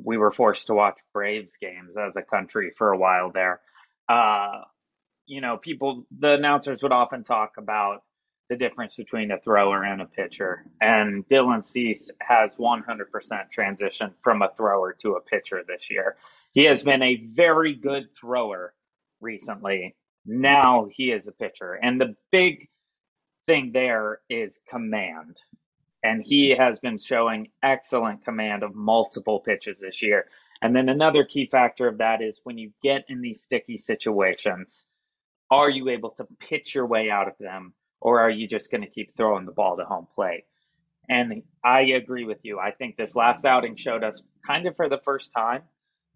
we 0.04 0.18
were 0.18 0.32
forced 0.32 0.66
to 0.66 0.74
watch 0.74 0.98
Braves 1.14 1.52
games 1.58 1.96
as 1.96 2.14
a 2.14 2.22
country 2.22 2.72
for 2.76 2.92
a 2.92 2.98
while 2.98 3.32
there. 3.32 3.60
Uh, 4.06 4.60
you 5.24 5.40
know, 5.40 5.56
people, 5.56 6.04
the 6.18 6.32
announcers 6.32 6.82
would 6.82 6.92
often 6.92 7.24
talk 7.24 7.52
about 7.56 8.02
the 8.50 8.56
difference 8.56 8.96
between 8.96 9.30
a 9.30 9.38
thrower 9.38 9.84
and 9.84 10.02
a 10.02 10.06
pitcher. 10.06 10.66
And 10.80 11.26
Dylan 11.28 11.64
Cease 11.64 12.10
has 12.20 12.50
100% 12.58 12.82
transitioned 13.56 14.12
from 14.22 14.42
a 14.42 14.50
thrower 14.56 14.92
to 15.00 15.14
a 15.14 15.20
pitcher 15.20 15.62
this 15.66 15.88
year. 15.88 16.16
He 16.52 16.64
has 16.64 16.82
been 16.82 17.00
a 17.00 17.28
very 17.32 17.74
good 17.74 18.08
thrower 18.20 18.74
recently. 19.20 19.94
Now 20.26 20.88
he 20.90 21.12
is 21.12 21.28
a 21.28 21.32
pitcher. 21.32 21.74
And 21.74 22.00
the 22.00 22.16
big 22.32 22.68
thing 23.46 23.70
there 23.72 24.20
is 24.28 24.58
command. 24.68 25.38
And 26.02 26.20
he 26.20 26.50
has 26.50 26.80
been 26.80 26.98
showing 26.98 27.52
excellent 27.62 28.24
command 28.24 28.64
of 28.64 28.74
multiple 28.74 29.38
pitches 29.38 29.78
this 29.78 30.02
year. 30.02 30.26
And 30.60 30.74
then 30.74 30.88
another 30.88 31.24
key 31.24 31.46
factor 31.46 31.86
of 31.86 31.98
that 31.98 32.20
is 32.20 32.40
when 32.42 32.58
you 32.58 32.72
get 32.82 33.04
in 33.08 33.20
these 33.20 33.42
sticky 33.42 33.78
situations, 33.78 34.84
are 35.52 35.70
you 35.70 35.88
able 35.88 36.10
to 36.10 36.26
pitch 36.40 36.74
your 36.74 36.86
way 36.86 37.10
out 37.10 37.28
of 37.28 37.34
them 37.38 37.74
or 38.00 38.20
are 38.20 38.30
you 38.30 38.48
just 38.48 38.70
going 38.70 38.82
to 38.82 38.88
keep 38.88 39.16
throwing 39.16 39.46
the 39.46 39.52
ball 39.52 39.76
to 39.76 39.84
home 39.84 40.06
plate? 40.14 40.44
And 41.08 41.42
I 41.64 41.80
agree 41.80 42.24
with 42.24 42.38
you. 42.44 42.58
I 42.58 42.70
think 42.70 42.96
this 42.96 43.16
last 43.16 43.44
outing 43.44 43.76
showed 43.76 44.04
us 44.04 44.22
kind 44.46 44.66
of 44.66 44.76
for 44.76 44.88
the 44.88 45.00
first 45.04 45.32
time 45.36 45.62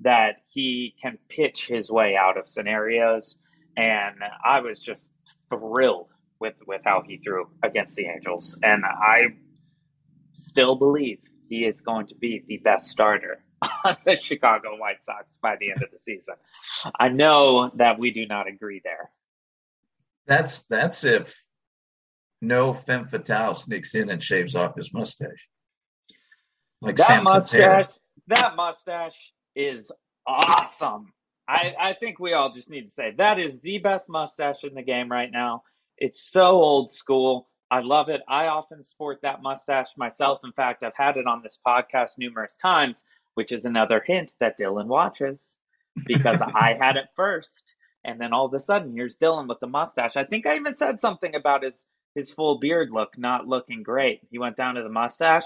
that 0.01 0.37
he 0.49 0.94
can 1.01 1.18
pitch 1.29 1.66
his 1.66 1.90
way 1.90 2.16
out 2.16 2.38
of 2.38 2.49
scenarios. 2.49 3.38
And 3.77 4.16
I 4.44 4.61
was 4.61 4.79
just 4.79 5.11
thrilled 5.49 6.09
with, 6.40 6.55
with 6.66 6.83
how 6.85 7.03
he 7.07 7.18
threw 7.18 7.49
against 7.62 7.97
the 7.97 8.07
Angels. 8.07 8.57
And 8.62 8.85
I 8.85 9.35
still 10.35 10.77
believe 10.77 11.18
he 11.49 11.64
is 11.64 11.81
going 11.81 12.07
to 12.09 12.14
be 12.14 12.44
the 12.47 12.59
best 12.59 12.88
starter 12.88 13.42
on 13.85 13.97
the 14.05 14.18
Chicago 14.20 14.77
White 14.77 15.05
Sox 15.05 15.27
by 15.42 15.57
the 15.59 15.70
end 15.70 15.83
of 15.83 15.90
the 15.90 15.99
season. 15.99 16.35
I 16.99 17.09
know 17.09 17.70
that 17.77 17.99
we 17.99 18.12
do 18.12 18.27
not 18.27 18.49
agree 18.49 18.81
there. 18.85 19.11
That's 20.27 20.62
that's 20.70 21.05
if 21.05 21.35
no 22.46 22.74
femme 22.74 23.07
fatale 23.07 23.54
sneaks 23.54 23.94
in 23.94 24.11
and 24.11 24.22
shaves 24.22 24.54
off 24.54 24.76
his 24.76 24.92
mustache. 24.92 25.48
Like 26.80 26.96
that 26.96 27.07
Samson's 27.07 27.35
mustache, 27.35 27.87
hair. 27.87 27.87
that 28.28 28.57
mustache 28.57 29.33
is 29.57 29.90
awesome. 30.26 31.12
I, 31.48 31.74
I 31.78 31.92
think 31.94 32.18
we 32.18 32.33
all 32.33 32.52
just 32.52 32.70
need 32.70 32.87
to 32.87 32.94
say 32.94 33.14
that 33.18 33.38
is 33.38 33.61
the 33.61 33.78
best 33.78 34.09
mustache 34.09 34.64
in 34.64 34.74
the 34.74 34.83
game 34.83 35.11
right 35.11 35.30
now. 35.30 35.62
It's 35.98 36.30
so 36.30 36.44
old 36.44 36.92
school. 36.92 37.48
I 37.70 37.80
love 37.80 38.09
it. 38.09 38.22
I 38.28 38.46
often 38.46 38.85
sport 38.85 39.20
that 39.22 39.42
mustache 39.42 39.88
myself. 39.96 40.40
In 40.44 40.52
fact, 40.52 40.83
I've 40.83 40.96
had 40.96 41.16
it 41.16 41.26
on 41.26 41.42
this 41.42 41.59
podcast 41.66 42.11
numerous 42.18 42.54
times, 42.61 43.02
which 43.35 43.52
is 43.52 43.64
another 43.64 44.02
hint 44.07 44.33
that 44.40 44.59
Dylan 44.59 44.87
watches 44.87 45.40
because 46.07 46.40
I 46.54 46.76
had 46.78 46.96
it 46.96 47.07
first. 47.16 47.62
And 48.04 48.20
then 48.20 48.33
all 48.33 48.46
of 48.46 48.54
a 48.54 48.61
sudden, 48.61 48.92
here's 48.92 49.16
Dylan 49.16 49.48
with 49.48 49.61
the 49.61 49.66
mustache. 49.66 50.16
I 50.16 50.24
think 50.24 50.46
I 50.46 50.57
even 50.57 50.76
said 50.76 51.00
something 51.00 51.35
about 51.35 51.62
his 51.62 51.85
his 52.14 52.31
full 52.31 52.59
beard 52.59 52.90
look 52.90 53.18
not 53.18 53.46
looking 53.46 53.83
great. 53.83 54.20
He 54.31 54.38
went 54.38 54.57
down 54.57 54.77
to 54.77 54.83
the 54.83 54.88
mustache. 54.88 55.44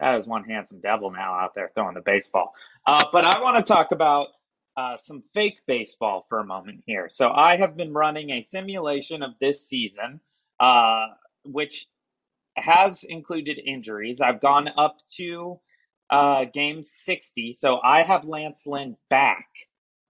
That 0.00 0.18
is 0.18 0.26
one 0.26 0.44
handsome 0.44 0.80
devil 0.80 1.10
now 1.10 1.34
out 1.34 1.54
there 1.54 1.70
throwing 1.74 1.94
the 1.94 2.02
baseball. 2.02 2.52
Uh, 2.86 3.04
but 3.12 3.24
I 3.24 3.40
want 3.40 3.56
to 3.56 3.62
talk 3.62 3.92
about 3.92 4.28
uh, 4.76 4.96
some 5.06 5.22
fake 5.32 5.60
baseball 5.66 6.26
for 6.28 6.38
a 6.38 6.44
moment 6.44 6.82
here. 6.86 7.08
So 7.10 7.30
I 7.30 7.56
have 7.56 7.76
been 7.76 7.94
running 7.94 8.30
a 8.30 8.42
simulation 8.42 9.22
of 9.22 9.32
this 9.40 9.66
season, 9.66 10.20
uh, 10.60 11.06
which 11.44 11.86
has 12.56 13.04
included 13.04 13.58
injuries. 13.58 14.20
I've 14.20 14.40
gone 14.40 14.68
up 14.76 14.98
to 15.16 15.60
uh, 16.10 16.44
game 16.52 16.84
60. 16.84 17.54
So 17.54 17.78
I 17.82 18.02
have 18.02 18.24
Lance 18.24 18.62
Lynn 18.66 18.96
back 19.08 19.46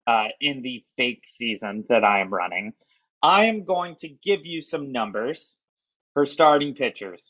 uh, 0.08 0.28
in 0.40 0.62
the 0.62 0.84
fake 0.98 1.24
season 1.28 1.86
that 1.90 2.04
I 2.04 2.22
am 2.22 2.34
running. 2.34 2.74
I 3.22 3.46
am 3.46 3.64
going 3.64 3.96
to 4.02 4.10
give 4.10 4.46
you 4.46 4.62
some 4.62 4.92
numbers 4.92 5.54
for 6.14 6.26
starting 6.26 6.76
pitchers. 6.76 7.22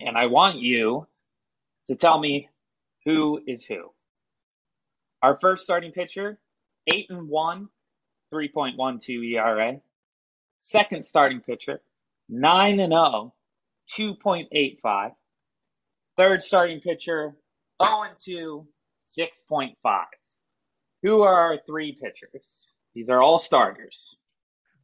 And 0.00 0.16
I 0.16 0.26
want 0.26 0.58
you 0.58 1.06
to 1.88 1.96
tell 1.96 2.18
me 2.18 2.48
who 3.04 3.40
is 3.46 3.64
who. 3.64 3.90
Our 5.22 5.38
first 5.40 5.64
starting 5.64 5.92
pitcher, 5.92 6.38
8 6.92 7.06
and 7.10 7.28
1, 7.28 7.68
3.12 8.32 9.32
ERA. 9.34 9.80
Second 10.62 11.04
starting 11.04 11.40
pitcher, 11.40 11.80
9 12.28 12.80
and 12.80 12.92
0, 12.92 13.34
2.85. 13.96 15.12
Third 16.16 16.42
starting 16.42 16.80
pitcher, 16.80 17.36
0 17.82 18.02
and 18.02 18.16
2, 18.24 18.66
6.5. 19.18 19.74
Who 21.02 21.22
are 21.22 21.34
our 21.34 21.58
three 21.66 21.92
pitchers? 22.00 22.44
These 22.94 23.08
are 23.08 23.22
all 23.22 23.38
starters. 23.38 24.16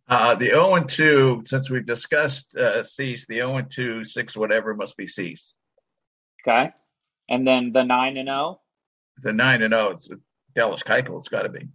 Uh, 0.08 0.34
the 0.34 0.46
0 0.46 0.76
and 0.76 0.88
2, 0.88 1.42
since 1.46 1.68
we've 1.68 1.84
discussed 1.84 2.56
uh, 2.56 2.82
Cease, 2.82 3.26
the 3.26 3.36
0 3.36 3.58
and 3.58 3.70
2, 3.70 4.04
6 4.04 4.36
whatever 4.36 4.74
must 4.74 4.96
be 4.96 5.06
Cease. 5.06 5.52
Okay. 6.42 6.70
And 7.28 7.46
then 7.46 7.72
the 7.72 7.84
9 7.84 8.16
and 8.16 8.26
0? 8.28 8.60
The 9.18 9.32
9 9.34 9.62
and 9.62 9.72
0, 9.72 9.90
it's 9.90 10.08
Dallas 10.54 10.82
Keuchel, 10.82 11.18
it's 11.18 11.28
got 11.28 11.42
to 11.42 11.50
be. 11.50 11.68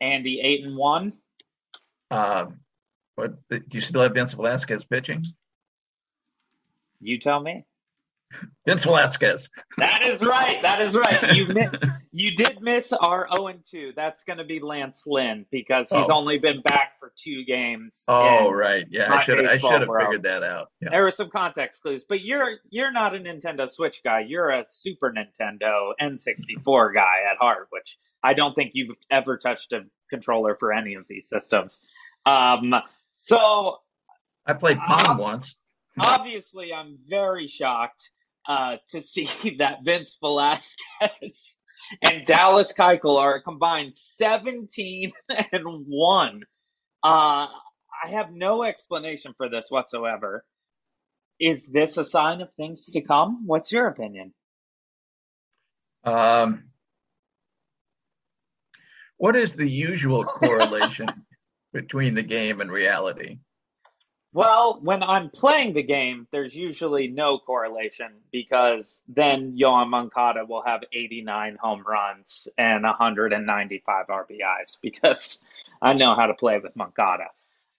And 0.00 0.24
the 0.24 0.40
8 0.40 0.64
and 0.66 0.76
1? 0.76 1.12
Um, 2.12 2.60
but 3.16 3.34
do 3.48 3.60
you 3.72 3.80
still 3.80 4.02
have 4.02 4.14
Vince 4.14 4.34
Velasquez 4.34 4.84
pitching? 4.84 5.26
You 7.00 7.18
tell 7.18 7.40
me. 7.40 7.64
Vince 8.66 8.84
Velasquez. 8.84 9.48
That 9.78 10.02
is 10.02 10.20
right. 10.20 10.60
That 10.62 10.80
is 10.82 10.94
right. 10.94 11.34
You 11.34 11.46
missed. 11.46 11.78
You 12.10 12.34
did 12.34 12.62
miss 12.62 12.92
our 12.92 13.28
0 13.32 13.46
and 13.46 13.60
2. 13.70 13.92
That's 13.94 14.24
going 14.24 14.38
to 14.38 14.44
be 14.44 14.58
Lance 14.58 15.02
Lynn 15.06 15.46
because 15.52 15.86
he's 15.88 16.06
oh. 16.08 16.12
only 16.12 16.38
been 16.38 16.62
back 16.62 16.94
for 16.98 17.12
two 17.16 17.44
games. 17.44 17.94
Oh, 18.08 18.50
right. 18.50 18.86
Yeah, 18.90 19.12
I 19.12 19.22
should 19.22 19.46
I 19.46 19.58
should 19.58 19.82
have 19.82 19.90
figured 20.00 20.24
that 20.24 20.42
out. 20.42 20.72
Yeah. 20.80 20.88
There 20.90 21.04
were 21.04 21.12
some 21.12 21.30
context 21.30 21.82
clues, 21.82 22.04
but 22.08 22.22
you're 22.22 22.56
you're 22.70 22.90
not 22.90 23.14
a 23.14 23.18
Nintendo 23.18 23.70
Switch 23.70 24.00
guy. 24.02 24.24
You're 24.26 24.50
a 24.50 24.64
Super 24.68 25.12
Nintendo 25.12 25.92
N64 26.02 26.94
guy 26.94 27.30
at 27.30 27.36
heart, 27.38 27.68
which 27.70 27.98
I 28.24 28.34
don't 28.34 28.54
think 28.54 28.72
you've 28.74 28.96
ever 29.12 29.36
touched 29.36 29.72
a 29.72 29.82
controller 30.10 30.56
for 30.58 30.72
any 30.72 30.94
of 30.94 31.04
these 31.08 31.28
systems. 31.28 31.80
Um, 32.26 32.74
so 33.18 33.76
I 34.44 34.54
played 34.54 34.78
Pong 34.78 35.10
uh, 35.10 35.22
once. 35.22 35.54
Obviously, 36.00 36.72
I'm 36.72 36.98
very 37.08 37.46
shocked 37.46 38.10
uh, 38.48 38.76
to 38.90 39.02
see 39.02 39.28
that 39.58 39.84
Vince 39.84 40.16
Velasquez 40.20 41.58
and 42.02 42.26
Dallas 42.26 42.72
Keuchel 42.72 43.18
are 43.18 43.36
a 43.36 43.42
combined 43.42 43.92
17 44.16 45.12
and 45.52 45.64
1. 45.86 46.42
Uh, 47.04 47.06
I 47.06 48.10
have 48.10 48.32
no 48.32 48.64
explanation 48.64 49.34
for 49.36 49.48
this 49.48 49.66
whatsoever. 49.68 50.44
Is 51.38 51.66
this 51.66 51.96
a 51.96 52.04
sign 52.04 52.40
of 52.40 52.48
things 52.54 52.86
to 52.86 53.00
come? 53.00 53.46
What's 53.46 53.70
your 53.70 53.86
opinion? 53.86 54.34
Um, 56.02 56.64
what 59.18 59.36
is 59.36 59.54
the 59.54 59.68
usual 59.68 60.24
correlation 60.24 61.08
between 61.72 62.14
the 62.14 62.22
game 62.22 62.60
and 62.60 62.70
reality? 62.70 63.38
Well, 64.34 64.78
when 64.82 65.02
I'm 65.02 65.30
playing 65.30 65.72
the 65.72 65.82
game, 65.82 66.26
there's 66.30 66.54
usually 66.54 67.08
no 67.08 67.38
correlation 67.38 68.12
because 68.30 69.00
then 69.08 69.56
Yoan 69.56 69.88
Moncada 69.88 70.44
will 70.44 70.62
have 70.62 70.82
89 70.92 71.56
home 71.60 71.82
runs 71.86 72.46
and 72.58 72.84
195 72.84 74.06
RBIs 74.06 74.76
because 74.82 75.40
I 75.80 75.94
know 75.94 76.14
how 76.14 76.26
to 76.26 76.34
play 76.34 76.58
with 76.58 76.76
Moncada. 76.76 77.28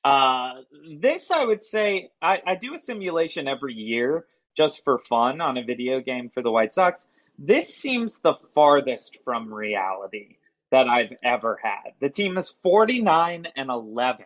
Uh, 0.03 0.61
this, 0.97 1.29
I 1.29 1.45
would 1.45 1.63
say, 1.63 2.09
I, 2.21 2.41
I 2.45 2.55
do 2.55 2.73
a 2.73 2.79
simulation 2.79 3.47
every 3.47 3.75
year 3.75 4.25
just 4.57 4.83
for 4.83 4.99
fun 5.07 5.41
on 5.41 5.57
a 5.57 5.63
video 5.63 5.99
game 5.99 6.31
for 6.33 6.41
the 6.41 6.51
White 6.51 6.73
Sox. 6.73 7.03
This 7.37 7.75
seems 7.75 8.17
the 8.17 8.35
farthest 8.55 9.19
from 9.23 9.53
reality 9.53 10.37
that 10.71 10.87
I've 10.87 11.13
ever 11.23 11.59
had. 11.61 11.93
The 11.99 12.09
team 12.09 12.37
is 12.37 12.55
49 12.63 13.47
and 13.55 13.69
11 13.69 14.25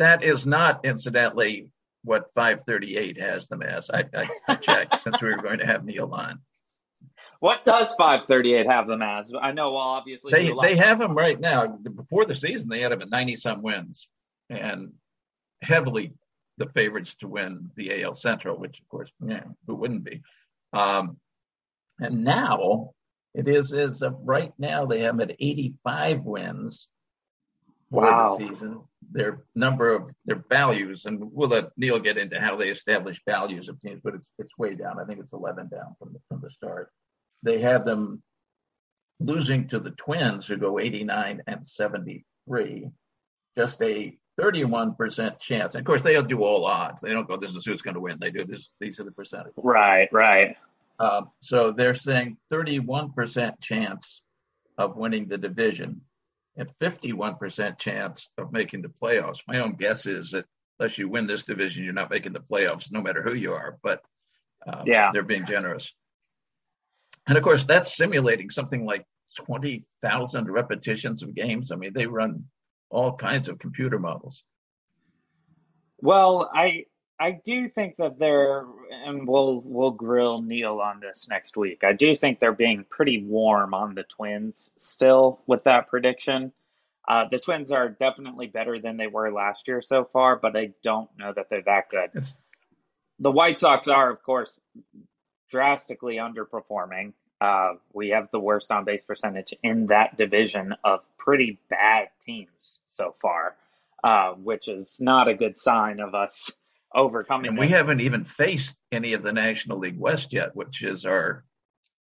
that 0.00 0.24
is 0.24 0.46
not, 0.46 0.84
incidentally, 0.84 1.70
what 2.04 2.30
538 2.34 3.20
has 3.20 3.46
them 3.48 3.62
as. 3.62 3.90
I, 3.90 4.04
I, 4.14 4.28
I 4.48 4.54
checked 4.56 5.00
since 5.02 5.20
we 5.20 5.28
were 5.28 5.42
going 5.42 5.58
to 5.58 5.66
have 5.66 5.84
Neil 5.84 6.12
on. 6.12 6.40
What 7.40 7.64
does 7.64 7.94
538 7.96 8.66
have 8.66 8.86
them 8.86 9.02
as? 9.02 9.30
I 9.40 9.52
know, 9.52 9.72
well, 9.72 9.82
obviously 9.82 10.32
they 10.32 10.52
they 10.60 10.76
have 10.76 10.98
them 10.98 11.14
right 11.14 11.38
now. 11.38 11.66
Before 11.66 12.24
the 12.24 12.34
season, 12.34 12.68
they 12.68 12.80
had 12.80 12.92
them 12.92 13.02
at 13.02 13.10
90 13.10 13.36
some 13.36 13.62
wins 13.62 14.08
and 14.50 14.92
heavily 15.62 16.12
the 16.58 16.68
favorites 16.70 17.14
to 17.20 17.28
win 17.28 17.70
the 17.76 18.02
AL 18.02 18.14
Central, 18.14 18.58
which 18.58 18.80
of 18.80 18.88
course, 18.88 19.10
yeah, 19.26 19.44
who 19.66 19.74
wouldn't 19.74 20.04
be? 20.04 20.22
Um, 20.74 21.16
and 21.98 22.24
now 22.24 22.90
it 23.34 23.48
is 23.48 23.72
as 23.72 24.02
of 24.02 24.16
right 24.22 24.52
now 24.58 24.86
they 24.86 25.00
have 25.00 25.16
them 25.16 25.30
at 25.30 25.36
85 25.38 26.22
wins 26.22 26.88
for 27.90 28.02
wow. 28.02 28.36
the 28.36 28.48
season. 28.48 28.80
Their 29.12 29.42
number 29.54 29.92
of 29.92 30.10
their 30.24 30.44
values, 30.48 31.06
and 31.06 31.18
we'll 31.20 31.48
let 31.48 31.70
Neil 31.76 31.98
get 31.98 32.18
into 32.18 32.40
how 32.40 32.56
they 32.56 32.68
establish 32.68 33.20
values 33.26 33.68
of 33.68 33.80
teams, 33.80 34.00
but 34.04 34.14
it's 34.14 34.28
it's 34.38 34.56
way 34.56 34.74
down. 34.74 35.00
I 35.00 35.04
think 35.04 35.18
it's 35.18 35.32
11 35.32 35.68
down 35.68 35.96
from 35.98 36.12
the 36.12 36.20
from 36.28 36.40
the 36.40 36.50
start. 36.50 36.92
They 37.42 37.60
have 37.60 37.84
them 37.84 38.22
losing 39.18 39.68
to 39.68 39.80
the 39.80 39.90
Twins, 39.90 40.46
who 40.46 40.56
go 40.56 40.78
89 40.78 41.42
and 41.46 41.66
73, 41.66 42.90
just 43.56 43.82
a 43.82 44.16
31% 44.40 45.38
chance. 45.38 45.74
And 45.74 45.80
of 45.80 45.86
course, 45.86 46.02
they'll 46.02 46.22
do 46.22 46.42
all 46.42 46.64
odds. 46.64 47.02
They 47.02 47.10
don't 47.10 47.28
go, 47.28 47.36
this 47.36 47.54
is 47.54 47.64
who's 47.64 47.82
going 47.82 47.94
to 47.94 48.00
win. 48.00 48.18
They 48.18 48.30
do 48.30 48.44
this. 48.44 48.72
These 48.80 48.98
are 48.98 49.04
the 49.04 49.12
percentages. 49.12 49.54
Right, 49.56 50.08
right. 50.12 50.56
Um, 50.98 51.30
so 51.40 51.70
they're 51.70 51.94
saying 51.94 52.38
31% 52.52 53.60
chance 53.60 54.22
of 54.78 54.96
winning 54.96 55.28
the 55.28 55.38
division 55.38 56.00
and 56.56 56.70
51% 56.80 57.78
chance 57.78 58.28
of 58.38 58.52
making 58.52 58.82
the 58.82 58.88
playoffs. 58.88 59.38
My 59.46 59.60
own 59.60 59.74
guess 59.76 60.06
is 60.06 60.30
that 60.30 60.46
unless 60.78 60.98
you 60.98 61.08
win 61.08 61.26
this 61.26 61.44
division, 61.44 61.84
you're 61.84 61.92
not 61.92 62.10
making 62.10 62.32
the 62.32 62.40
playoffs, 62.40 62.90
no 62.90 63.00
matter 63.00 63.22
who 63.22 63.34
you 63.34 63.52
are. 63.52 63.78
But 63.82 64.02
um, 64.66 64.84
yeah, 64.86 65.10
they're 65.12 65.22
being 65.22 65.46
generous. 65.46 65.92
And 67.26 67.36
of 67.38 67.44
course, 67.44 67.64
that's 67.64 67.96
simulating 67.96 68.50
something 68.50 68.84
like 68.84 69.04
20,000 69.36 70.50
repetitions 70.50 71.22
of 71.22 71.34
games. 71.34 71.70
I 71.70 71.76
mean, 71.76 71.92
they 71.94 72.06
run 72.06 72.44
all 72.90 73.16
kinds 73.16 73.48
of 73.48 73.58
computer 73.58 73.98
models. 73.98 74.42
Well, 75.98 76.50
I 76.52 76.86
I 77.20 77.32
do 77.32 77.68
think 77.68 77.98
that 77.98 78.18
they're, 78.18 78.64
and 78.90 79.28
we'll 79.28 79.60
we'll 79.62 79.90
grill 79.90 80.40
Neil 80.40 80.80
on 80.80 81.00
this 81.00 81.28
next 81.28 81.54
week. 81.54 81.84
I 81.84 81.92
do 81.92 82.16
think 82.16 82.40
they're 82.40 82.52
being 82.52 82.86
pretty 82.88 83.22
warm 83.22 83.74
on 83.74 83.94
the 83.94 84.04
Twins 84.04 84.70
still 84.78 85.42
with 85.46 85.64
that 85.64 85.88
prediction. 85.88 86.50
Uh, 87.06 87.26
the 87.30 87.38
Twins 87.38 87.70
are 87.70 87.90
definitely 87.90 88.46
better 88.46 88.80
than 88.80 88.96
they 88.96 89.06
were 89.06 89.30
last 89.30 89.68
year 89.68 89.82
so 89.82 90.08
far, 90.10 90.36
but 90.36 90.56
I 90.56 90.70
don't 90.82 91.10
know 91.18 91.32
that 91.34 91.50
they're 91.50 91.62
that 91.62 91.90
good. 91.90 92.10
Yes. 92.14 92.32
The 93.18 93.30
White 93.30 93.60
Sox 93.60 93.86
are, 93.88 94.10
of 94.10 94.22
course, 94.22 94.58
drastically 95.50 96.16
underperforming. 96.16 97.12
Uh, 97.38 97.74
we 97.92 98.10
have 98.10 98.28
the 98.32 98.40
worst 98.40 98.70
on 98.70 98.84
base 98.84 99.02
percentage 99.04 99.52
in 99.62 99.88
that 99.88 100.16
division 100.16 100.74
of 100.84 101.00
pretty 101.18 101.58
bad 101.68 102.08
teams 102.24 102.80
so 102.94 103.14
far, 103.20 103.56
uh, 104.04 104.32
which 104.34 104.68
is 104.68 104.96
not 105.00 105.28
a 105.28 105.34
good 105.34 105.58
sign 105.58 106.00
of 106.00 106.14
us 106.14 106.50
overcoming. 106.94 107.50
And 107.50 107.58
we 107.58 107.68
haven't 107.68 108.00
even 108.00 108.24
faced 108.24 108.74
any 108.92 109.12
of 109.12 109.22
the 109.22 109.32
National 109.32 109.78
League 109.78 109.98
West 109.98 110.32
yet, 110.32 110.54
which 110.54 110.82
is 110.82 111.04
our 111.04 111.44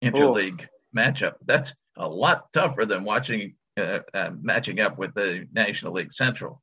interleague 0.03 0.63
Ooh. 0.63 0.97
matchup. 0.97 1.35
That's 1.45 1.73
a 1.97 2.07
lot 2.07 2.51
tougher 2.53 2.85
than 2.85 3.03
watching 3.03 3.55
uh, 3.77 3.99
uh, 4.13 4.31
matching 4.41 4.79
up 4.79 4.97
with 4.97 5.13
the 5.13 5.47
National 5.53 5.93
League 5.93 6.13
Central. 6.13 6.61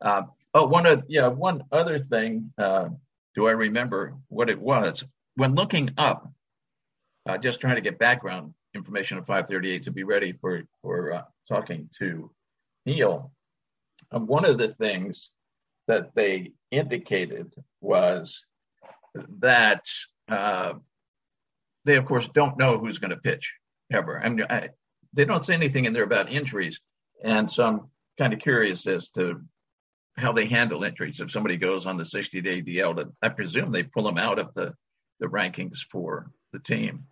Uh, 0.00 0.22
oh, 0.54 0.66
one 0.66 0.86
of 0.86 1.04
yeah, 1.08 1.28
one 1.28 1.64
other 1.72 1.98
thing. 1.98 2.52
Uh, 2.58 2.88
do 3.34 3.46
I 3.46 3.52
remember 3.52 4.16
what 4.28 4.48
it 4.50 4.60
was 4.60 5.04
when 5.34 5.54
looking 5.54 5.90
up? 5.98 6.30
Uh, 7.28 7.36
just 7.36 7.60
trying 7.60 7.74
to 7.74 7.80
get 7.80 7.98
background 7.98 8.54
information 8.74 9.18
of 9.18 9.26
538 9.26 9.84
to 9.84 9.90
be 9.90 10.04
ready 10.04 10.32
for 10.32 10.62
for 10.82 11.12
uh, 11.12 11.22
talking 11.48 11.88
to 11.98 12.30
Neil. 12.84 13.32
Um, 14.12 14.26
one 14.26 14.44
of 14.44 14.58
the 14.58 14.68
things 14.68 15.30
that 15.86 16.14
they 16.14 16.52
indicated 16.70 17.52
was 17.80 18.44
that 19.40 19.84
uh, 20.28 20.74
they, 21.84 21.96
of 21.96 22.04
course, 22.04 22.28
don't 22.34 22.58
know 22.58 22.78
who's 22.78 22.98
going 22.98 23.10
to 23.10 23.16
pitch 23.16 23.54
ever. 23.92 24.20
I 24.20 24.28
mean, 24.28 24.46
I, 24.48 24.70
they 25.12 25.24
don't 25.24 25.44
say 25.44 25.54
anything 25.54 25.84
in 25.84 25.92
there 25.92 26.02
about 26.02 26.32
injuries, 26.32 26.80
and 27.22 27.50
so 27.50 27.64
I'm 27.64 27.80
kind 28.18 28.32
of 28.32 28.40
curious 28.40 28.86
as 28.86 29.10
to 29.10 29.40
how 30.16 30.32
they 30.32 30.46
handle 30.46 30.84
injuries. 30.84 31.20
If 31.20 31.30
somebody 31.30 31.56
goes 31.56 31.86
on 31.86 31.96
the 31.96 32.04
60-day 32.04 32.62
DL, 32.62 33.10
I 33.22 33.28
presume 33.28 33.70
they 33.70 33.82
pull 33.82 34.04
them 34.04 34.18
out 34.18 34.38
of 34.38 34.52
the 34.54 34.74
the 35.20 35.26
rankings 35.26 35.78
for 35.90 36.30
the 36.52 36.58
team. 36.58 37.04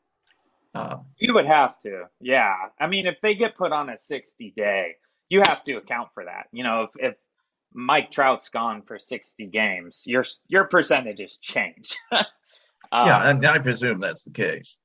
Uh, 0.74 0.96
you 1.18 1.32
would 1.34 1.46
have 1.46 1.74
to, 1.84 2.04
yeah. 2.20 2.54
I 2.80 2.86
mean, 2.86 3.06
if 3.06 3.16
they 3.22 3.34
get 3.34 3.56
put 3.56 3.72
on 3.72 3.88
a 3.88 3.98
60 3.98 4.52
day, 4.56 4.96
you 5.28 5.42
have 5.46 5.64
to 5.64 5.74
account 5.76 6.08
for 6.14 6.24
that. 6.24 6.46
You 6.52 6.64
know, 6.64 6.82
if, 6.82 6.90
if 7.12 7.14
Mike 7.74 8.10
Trout's 8.10 8.48
gone 8.48 8.82
for 8.82 8.98
60 8.98 9.46
games, 9.46 10.02
your 10.06 10.24
your 10.46 10.64
percentages 10.64 11.36
change. 11.42 11.96
um, 12.12 12.24
yeah, 12.92 13.28
and 13.28 13.44
I 13.44 13.58
presume 13.58 14.00
that's 14.00 14.24
the 14.24 14.30
case. 14.30 14.76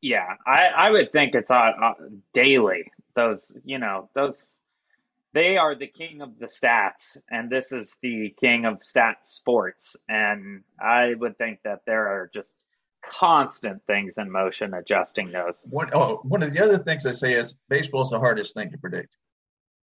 Yeah, 0.00 0.34
I, 0.46 0.66
I 0.66 0.90
would 0.90 1.12
think 1.12 1.34
it's 1.34 1.50
on, 1.50 1.72
uh, 1.82 1.92
daily. 2.34 2.90
Those, 3.14 3.56
you 3.64 3.78
know, 3.78 4.10
those 4.14 4.36
they 5.34 5.56
are 5.56 5.74
the 5.74 5.86
king 5.86 6.22
of 6.22 6.38
the 6.38 6.46
stats, 6.46 7.16
and 7.30 7.50
this 7.50 7.72
is 7.72 7.94
the 8.02 8.34
king 8.40 8.64
of 8.64 8.78
stat 8.82 9.16
sports. 9.24 9.96
And 10.08 10.62
I 10.80 11.14
would 11.14 11.36
think 11.36 11.60
that 11.64 11.80
there 11.86 12.06
are 12.06 12.30
just 12.32 12.54
constant 13.04 13.82
things 13.86 14.14
in 14.16 14.30
motion 14.30 14.72
adjusting 14.74 15.30
those. 15.30 15.56
One, 15.64 15.90
oh, 15.92 16.20
one 16.22 16.42
of 16.42 16.54
the 16.54 16.62
other 16.62 16.78
things 16.78 17.04
I 17.04 17.10
say 17.10 17.34
is 17.34 17.54
baseball 17.68 18.04
is 18.04 18.10
the 18.10 18.18
hardest 18.18 18.54
thing 18.54 18.70
to 18.70 18.78
predict 18.78 19.16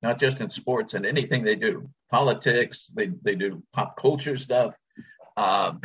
not 0.01 0.19
just 0.19 0.39
in 0.39 0.49
sports 0.49 0.93
and 0.93 1.05
anything 1.05 1.43
they 1.43 1.55
do, 1.55 1.89
politics, 2.11 2.89
they, 2.93 3.07
they 3.21 3.35
do 3.35 3.63
pop 3.73 3.99
culture 3.99 4.37
stuff. 4.37 4.73
Um, 5.35 5.81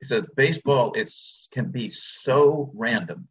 he 0.00 0.06
says 0.06 0.24
baseball 0.36 0.92
it's 0.94 1.48
can 1.52 1.70
be 1.70 1.90
so 1.90 2.70
random. 2.74 3.28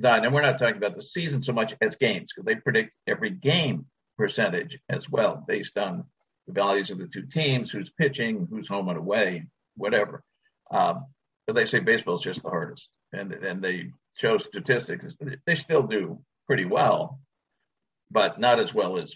That, 0.00 0.24
and 0.24 0.32
we're 0.32 0.42
not 0.42 0.58
talking 0.58 0.76
about 0.76 0.94
the 0.94 1.02
season 1.02 1.42
so 1.42 1.52
much 1.52 1.74
as 1.80 1.96
games 1.96 2.32
because 2.32 2.46
they 2.46 2.54
predict 2.54 2.92
every 3.06 3.30
game 3.30 3.86
percentage 4.16 4.78
as 4.88 5.10
well 5.10 5.44
based 5.46 5.76
on 5.76 6.04
the 6.46 6.52
values 6.52 6.90
of 6.90 6.98
the 6.98 7.08
two 7.08 7.26
teams, 7.26 7.70
who's 7.70 7.90
pitching, 7.90 8.46
who's 8.50 8.68
home 8.68 8.88
and 8.88 8.98
away, 8.98 9.46
whatever. 9.76 10.22
Um, 10.70 11.06
but 11.46 11.54
they 11.54 11.64
say 11.64 11.80
baseball 11.80 12.16
is 12.16 12.22
just 12.22 12.42
the 12.42 12.50
hardest, 12.50 12.90
and 13.12 13.32
and 13.32 13.62
they 13.62 13.92
show 14.16 14.38
statistics. 14.38 15.06
They 15.46 15.54
still 15.54 15.82
do 15.82 16.20
pretty 16.46 16.64
well, 16.64 17.20
but 18.10 18.38
not 18.38 18.60
as 18.60 18.74
well 18.74 18.98
as 18.98 19.14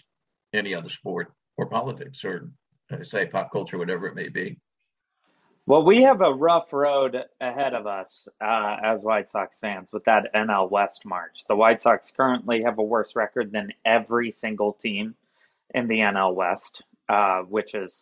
any 0.53 0.73
other 0.73 0.89
sport 0.89 1.33
or 1.57 1.67
politics 1.67 2.23
or 2.23 2.49
uh, 2.91 3.03
say 3.03 3.25
pop 3.25 3.51
culture, 3.51 3.77
whatever 3.77 4.07
it 4.07 4.15
may 4.15 4.29
be. 4.29 4.59
Well, 5.65 5.85
we 5.85 6.03
have 6.03 6.19
a 6.19 6.33
rough 6.33 6.73
road 6.73 7.17
ahead 7.39 7.73
of 7.73 7.87
us 7.87 8.27
uh, 8.41 8.75
as 8.83 9.01
White 9.01 9.31
Sox 9.31 9.55
fans 9.61 9.89
with 9.93 10.03
that 10.05 10.33
NL 10.35 10.69
West 10.69 11.05
march. 11.05 11.43
The 11.47 11.55
White 11.55 11.81
Sox 11.81 12.11
currently 12.15 12.63
have 12.63 12.79
a 12.79 12.83
worse 12.83 13.15
record 13.15 13.53
than 13.53 13.71
every 13.85 14.35
single 14.41 14.73
team 14.73 15.15
in 15.73 15.87
the 15.87 15.99
NL 15.99 16.35
West, 16.35 16.83
uh, 17.07 17.43
which 17.43 17.75
is 17.75 17.95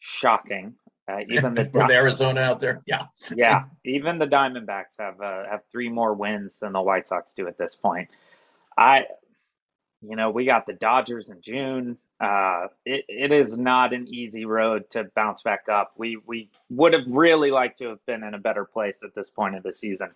shocking. 0.00 0.74
Uh, 1.08 1.20
even 1.30 1.54
the 1.54 1.70
Arizona 1.90 2.42
out 2.42 2.60
there, 2.60 2.82
yeah, 2.86 3.06
yeah, 3.34 3.64
even 3.84 4.18
the 4.18 4.26
Diamondbacks 4.26 4.92
have 4.98 5.20
uh, 5.22 5.44
have 5.50 5.62
three 5.72 5.88
more 5.88 6.12
wins 6.12 6.52
than 6.60 6.72
the 6.72 6.82
White 6.82 7.08
Sox 7.08 7.32
do 7.34 7.48
at 7.48 7.56
this 7.56 7.76
point. 7.76 8.08
I, 8.76 9.06
you 10.02 10.16
know, 10.16 10.30
we 10.30 10.44
got 10.44 10.66
the 10.66 10.72
Dodgers 10.72 11.28
in 11.28 11.40
June. 11.42 11.98
Uh, 12.20 12.68
it, 12.84 13.04
it 13.08 13.32
is 13.32 13.56
not 13.56 13.92
an 13.92 14.06
easy 14.08 14.44
road 14.44 14.84
to 14.90 15.04
bounce 15.14 15.42
back 15.42 15.68
up. 15.70 15.92
We 15.96 16.18
we 16.26 16.50
would 16.68 16.92
have 16.92 17.04
really 17.06 17.50
liked 17.50 17.78
to 17.78 17.88
have 17.88 18.06
been 18.06 18.22
in 18.22 18.34
a 18.34 18.38
better 18.38 18.64
place 18.64 18.96
at 19.02 19.14
this 19.14 19.30
point 19.30 19.56
of 19.56 19.62
the 19.62 19.72
season, 19.72 20.10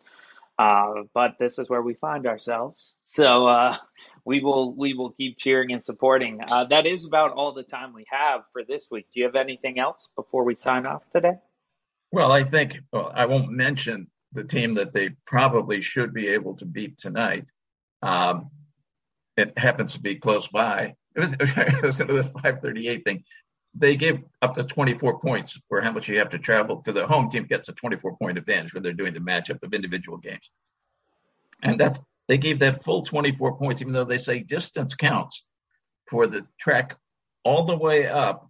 uh, 0.59 1.03
but 1.13 1.37
this 1.39 1.59
is 1.59 1.69
where 1.69 1.83
we 1.83 1.95
find 1.95 2.27
ourselves. 2.27 2.95
So 3.07 3.47
uh, 3.47 3.77
we 4.25 4.41
will 4.41 4.75
we 4.75 4.95
will 4.95 5.11
keep 5.11 5.39
cheering 5.39 5.73
and 5.73 5.85
supporting. 5.85 6.41
Uh, 6.47 6.65
that 6.65 6.87
is 6.87 7.05
about 7.05 7.33
all 7.33 7.53
the 7.53 7.63
time 7.63 7.93
we 7.93 8.07
have 8.11 8.43
for 8.53 8.65
this 8.65 8.89
week. 8.91 9.07
Do 9.13 9.21
you 9.21 9.27
have 9.27 9.37
anything 9.37 9.79
else 9.79 10.09
before 10.17 10.45
we 10.45 10.57
sign 10.57 10.87
off 10.87 11.03
today? 11.13 11.35
Well, 12.13 12.33
I 12.33 12.45
think 12.45 12.75
well, 12.93 13.13
I 13.15 13.27
won't 13.27 13.51
mention 13.51 14.09
the 14.33 14.45
team 14.45 14.75
that 14.75 14.93
they 14.93 15.11
probably 15.27 15.81
should 15.81 16.13
be 16.13 16.29
able 16.29 16.57
to 16.57 16.65
beat 16.65 16.99
tonight. 16.99 17.47
Um, 18.03 18.51
it 19.37 19.57
happens 19.59 19.95
to 19.95 20.01
be 20.01 20.17
close 20.17 20.47
by 20.49 20.95
it 21.15 21.21
was, 21.21 21.33
it 21.41 21.83
was 21.83 22.01
another 22.01 22.25
538 22.25 23.05
thing. 23.05 23.25
They 23.77 23.97
give 23.97 24.21
up 24.41 24.55
to 24.55 24.65
24 24.65 25.21
points 25.21 25.59
for 25.69 25.81
how 25.81 25.91
much 25.91 26.09
you 26.09 26.19
have 26.19 26.31
to 26.31 26.39
travel. 26.39 26.83
For 26.85 26.93
the 26.93 27.07
home 27.07 27.31
team 27.31 27.47
gets 27.47 27.69
a 27.69 27.73
24 27.73 28.17
point 28.17 28.39
advantage 28.39 28.73
when 28.73 28.83
they're 28.83 28.93
doing 28.93 29.15
the 29.15 29.21
matchup 29.21 29.63
of 29.63 29.75
individual 29.75 30.19
games. 30.19 30.49
And 31.63 31.79
that's 31.79 31.99
they 32.29 32.39
gave 32.39 32.61
that 32.61 32.83
full 32.85 33.03
24 33.03 33.59
points, 33.59 33.83
even 33.83 33.93
though 33.93 34.05
they 34.05 34.19
say 34.19 34.39
distance 34.39 34.95
counts 34.95 35.45
for 36.09 36.27
the 36.27 36.47
trek 36.59 36.97
all 37.43 37.65
the 37.65 37.77
way 37.77 38.07
up 38.07 38.49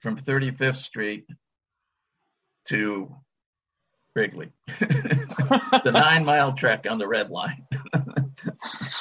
from 0.00 0.16
35th 0.16 0.76
Street 0.76 1.26
to 2.66 3.12
Wrigley, 4.14 4.52
the 4.78 5.90
nine 5.92 6.24
mile 6.24 6.52
trek 6.52 6.86
on 6.88 6.98
the 6.98 7.08
red 7.08 7.30
line. 7.30 7.66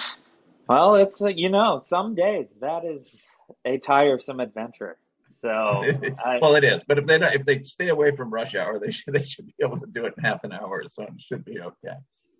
Well, 0.68 0.96
it's 0.96 1.22
uh, 1.22 1.28
you 1.28 1.50
know, 1.50 1.82
some 1.88 2.16
days 2.16 2.48
that 2.62 2.86
is 2.86 3.16
a 3.64 3.78
tiresome 3.78 4.40
adventure. 4.40 4.98
So, 5.40 5.50
I, 6.26 6.40
well, 6.42 6.56
it 6.56 6.64
is. 6.64 6.82
But 6.88 6.98
if 6.98 7.06
they 7.06 7.20
don't, 7.20 7.34
if 7.34 7.46
they 7.46 7.62
stay 7.64 7.90
away 7.90 8.16
from 8.16 8.32
rush 8.32 8.56
hour, 8.56 8.80
they 8.80 8.92
should 8.92 9.14
they 9.14 9.24
should 9.24 9.48
be 9.48 9.56
able 9.64 9.80
to 9.80 9.88
do 9.88 10.06
it 10.06 10.14
in 10.18 10.24
half 10.24 10.44
an 10.44 10.52
hour, 10.52 10.84
so 10.88 11.04
it 11.04 11.10
should 11.20 11.46
be 11.46 11.60
okay. 11.60 11.96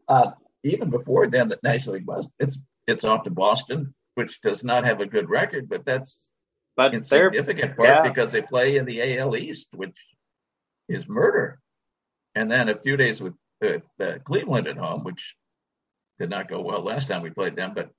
Uh, 0.08 0.32
even 0.64 0.90
before 0.90 1.28
then, 1.28 1.48
the 1.48 1.60
National 1.64 1.96
League 1.96 2.08
West, 2.08 2.30
it's 2.40 2.58
it's 2.88 3.04
off 3.04 3.24
to 3.24 3.30
Boston, 3.30 3.94
which 4.16 4.42
does 4.42 4.64
not 4.64 4.86
have 4.86 5.02
a 5.02 5.06
good 5.06 5.30
record, 5.30 5.70
but 5.70 5.86
that's 5.86 6.30
but 6.76 6.94
in 6.94 7.04
significant 7.04 7.78
part 7.78 7.90
yeah. 7.90 8.02
because 8.02 8.32
they 8.32 8.42
play 8.42 8.78
in 8.78 8.86
the 8.86 9.18
AL 9.18 9.36
East, 9.36 9.68
which 9.74 9.98
is 10.90 11.08
murder. 11.08 11.60
And 12.36 12.52
then 12.52 12.68
a 12.68 12.78
few 12.78 12.98
days 12.98 13.22
with, 13.22 13.34
uh, 13.64 13.80
Cleveland 14.26 14.68
at 14.68 14.78
home, 14.78 15.04
which 15.06 15.36
did 16.20 16.30
not 16.30 16.50
go 16.50 16.62
well 16.62 16.84
last 16.84 17.08
time 17.08 17.22
we 17.22 17.30
played 17.30 17.56
them, 17.56 17.72
but 17.74 17.90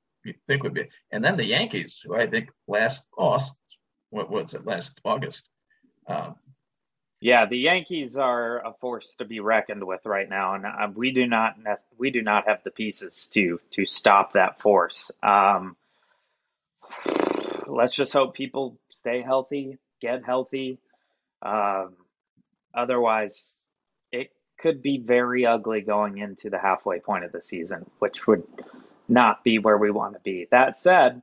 think 0.47 0.63
would 0.63 0.75
be. 0.75 0.89
And 1.11 1.25
then 1.25 1.37
the 1.37 1.45
Yankees, 1.45 2.01
who 2.05 2.15
I 2.15 2.27
think 2.27 2.51
last 2.67 3.03
lost, 3.19 3.55
what 4.11 4.31
was 4.31 4.55
it, 4.55 4.67
last 4.67 5.01
August. 5.05 5.49
Um, 6.07 6.37
yeah, 7.21 7.47
the 7.47 7.59
Yankees 7.59 8.17
are 8.17 8.65
a 8.65 8.75
force 8.81 9.13
to 9.19 9.25
be 9.25 9.41
reckoned 9.41 9.85
with 9.85 10.05
right 10.05 10.29
now, 10.29 10.55
and 10.55 10.67
uh, 10.67 10.89
we 10.95 11.13
do 11.13 11.27
not 11.27 11.57
we 11.99 12.11
do 12.11 12.23
not 12.23 12.47
have 12.47 12.63
the 12.63 12.71
pieces 12.71 13.29
to 13.33 13.59
to 13.73 13.87
stop 13.87 14.35
that 14.35 14.61
force. 14.61 15.11
Um, 15.23 15.77
let's 17.67 17.95
just 17.95 18.13
hope 18.13 18.35
people 18.35 18.79
stay 18.91 19.23
healthy, 19.23 19.79
get 20.01 20.25
healthy. 20.25 20.79
Um, 21.43 21.97
otherwise, 22.75 23.35
it 24.13 24.31
could 24.61 24.83
be 24.83 24.99
very 24.99 25.47
ugly 25.47 25.81
going 25.81 26.19
into 26.19 26.51
the 26.51 26.59
halfway 26.59 27.01
point 27.01 27.25
of 27.25 27.33
the 27.33 27.43
season, 27.43 27.91
which 27.99 28.27
would 28.27 28.45
not 29.09 29.45
be 29.45 29.59
where 29.59 29.79
we 29.79 29.91
want 29.91 30.15
to 30.15 30.21
be. 30.21 30.47
That 30.51 30.81
said, 30.81 31.23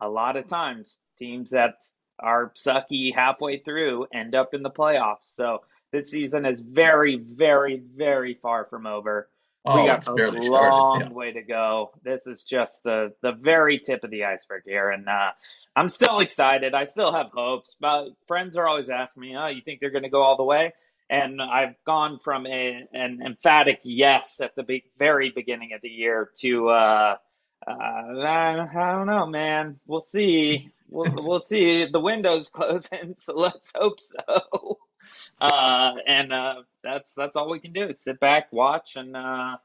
a 0.00 0.08
lot 0.08 0.36
of 0.36 0.48
times 0.48 0.96
teams 1.18 1.50
that 1.50 1.74
are 2.18 2.52
sucky 2.56 3.14
halfway 3.14 3.58
through 3.58 4.06
end 4.12 4.34
up 4.34 4.54
in 4.54 4.62
the 4.62 4.70
playoffs. 4.70 5.34
So 5.34 5.62
this 5.92 6.10
season 6.10 6.46
is 6.46 6.60
very, 6.60 7.16
very, 7.16 7.82
very 7.96 8.34
far 8.40 8.66
from 8.66 8.86
over. 8.86 9.28
Oh, 9.64 9.80
we 9.80 9.88
got 9.88 10.06
a 10.06 10.12
long 10.12 11.00
yeah. 11.00 11.08
way 11.08 11.32
to 11.32 11.42
go. 11.42 11.90
This 12.04 12.24
is 12.26 12.44
just 12.44 12.84
the 12.84 13.12
the 13.22 13.32
very 13.32 13.80
tip 13.80 14.04
of 14.04 14.10
the 14.10 14.24
iceberg 14.24 14.62
here, 14.64 14.90
and 14.90 15.08
uh, 15.08 15.32
I'm 15.74 15.88
still 15.88 16.20
excited. 16.20 16.72
I 16.72 16.84
still 16.84 17.12
have 17.12 17.32
hopes. 17.34 17.74
But 17.80 18.10
friends 18.28 18.56
are 18.56 18.68
always 18.68 18.88
asking 18.88 19.22
me, 19.22 19.36
"Oh, 19.36 19.48
you 19.48 19.62
think 19.64 19.80
they're 19.80 19.90
going 19.90 20.04
to 20.04 20.08
go 20.08 20.22
all 20.22 20.36
the 20.36 20.44
way?" 20.44 20.72
And 21.08 21.40
I've 21.40 21.76
gone 21.86 22.18
from 22.24 22.46
a, 22.46 22.88
an 22.92 23.20
emphatic 23.24 23.80
yes 23.84 24.40
at 24.40 24.56
the 24.56 24.62
be- 24.64 24.84
very 24.98 25.30
beginning 25.30 25.72
of 25.74 25.80
the 25.82 25.88
year 25.88 26.30
to, 26.40 26.68
uh, 26.68 27.16
uh, 27.66 27.70
I, 27.70 28.68
I 28.74 28.92
don't 28.92 29.06
know, 29.06 29.26
man. 29.26 29.78
We'll 29.86 30.06
see. 30.06 30.70
We'll, 30.88 31.12
we'll 31.24 31.42
see. 31.42 31.86
The 31.90 32.00
window's 32.00 32.48
closing, 32.54 33.16
so 33.20 33.34
let's 33.36 33.72
hope 33.74 33.98
so. 34.00 34.78
Uh, 35.40 35.92
and, 36.06 36.32
uh, 36.32 36.54
that's, 36.82 37.12
that's 37.16 37.36
all 37.36 37.50
we 37.50 37.60
can 37.60 37.72
do. 37.72 37.94
Sit 38.04 38.18
back, 38.20 38.52
watch, 38.52 38.96
and, 38.96 39.16
uh, 39.16 39.56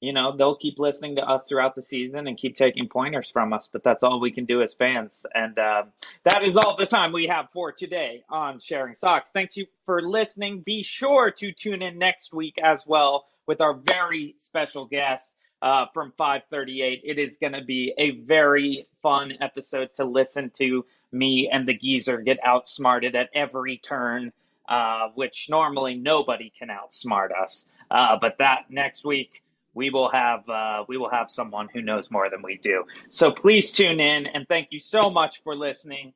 you 0.00 0.12
know, 0.12 0.36
they'll 0.36 0.56
keep 0.56 0.78
listening 0.78 1.16
to 1.16 1.22
us 1.22 1.44
throughout 1.48 1.74
the 1.74 1.82
season 1.82 2.28
and 2.28 2.38
keep 2.38 2.56
taking 2.56 2.88
pointers 2.88 3.28
from 3.32 3.52
us, 3.52 3.68
but 3.72 3.82
that's 3.82 4.04
all 4.04 4.20
we 4.20 4.30
can 4.30 4.44
do 4.44 4.62
as 4.62 4.74
fans. 4.74 5.26
And 5.34 5.58
uh, 5.58 5.84
that 6.24 6.44
is 6.44 6.56
all 6.56 6.76
the 6.78 6.86
time 6.86 7.12
we 7.12 7.26
have 7.26 7.48
for 7.52 7.72
today 7.72 8.22
on 8.28 8.60
Sharing 8.60 8.94
Sox. 8.94 9.28
Thanks 9.32 9.56
you 9.56 9.66
for 9.86 10.00
listening. 10.00 10.60
Be 10.60 10.84
sure 10.84 11.32
to 11.38 11.52
tune 11.52 11.82
in 11.82 11.98
next 11.98 12.32
week 12.32 12.54
as 12.62 12.80
well 12.86 13.26
with 13.46 13.60
our 13.60 13.74
very 13.74 14.36
special 14.44 14.86
guest 14.86 15.28
uh, 15.62 15.86
from 15.92 16.12
538. 16.16 17.00
It 17.04 17.18
is 17.18 17.36
going 17.36 17.54
to 17.54 17.64
be 17.64 17.92
a 17.98 18.12
very 18.20 18.86
fun 19.02 19.32
episode 19.40 19.90
to 19.96 20.04
listen 20.04 20.52
to 20.58 20.84
me 21.10 21.50
and 21.52 21.66
the 21.66 21.74
geezer 21.74 22.18
get 22.18 22.38
outsmarted 22.44 23.16
at 23.16 23.30
every 23.34 23.78
turn, 23.78 24.32
uh, 24.68 25.08
which 25.14 25.48
normally 25.48 25.96
nobody 25.96 26.52
can 26.56 26.68
outsmart 26.68 27.30
us. 27.36 27.64
Uh, 27.90 28.16
but 28.20 28.36
that 28.38 28.66
next 28.68 29.04
week, 29.04 29.42
we 29.78 29.90
will 29.90 30.10
have 30.10 30.46
uh, 30.48 30.84
we 30.88 30.96
will 30.96 31.08
have 31.08 31.30
someone 31.30 31.68
who 31.72 31.80
knows 31.80 32.10
more 32.10 32.28
than 32.28 32.42
we 32.42 32.58
do. 32.60 32.84
So 33.10 33.30
please 33.30 33.70
tune 33.70 34.00
in 34.00 34.26
and 34.26 34.46
thank 34.48 34.68
you 34.72 34.80
so 34.80 35.08
much 35.08 35.40
for 35.44 35.54
listening 35.54 36.12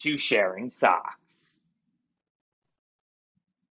to 0.00 0.16
Sharing 0.16 0.70
Sox. 0.70 1.21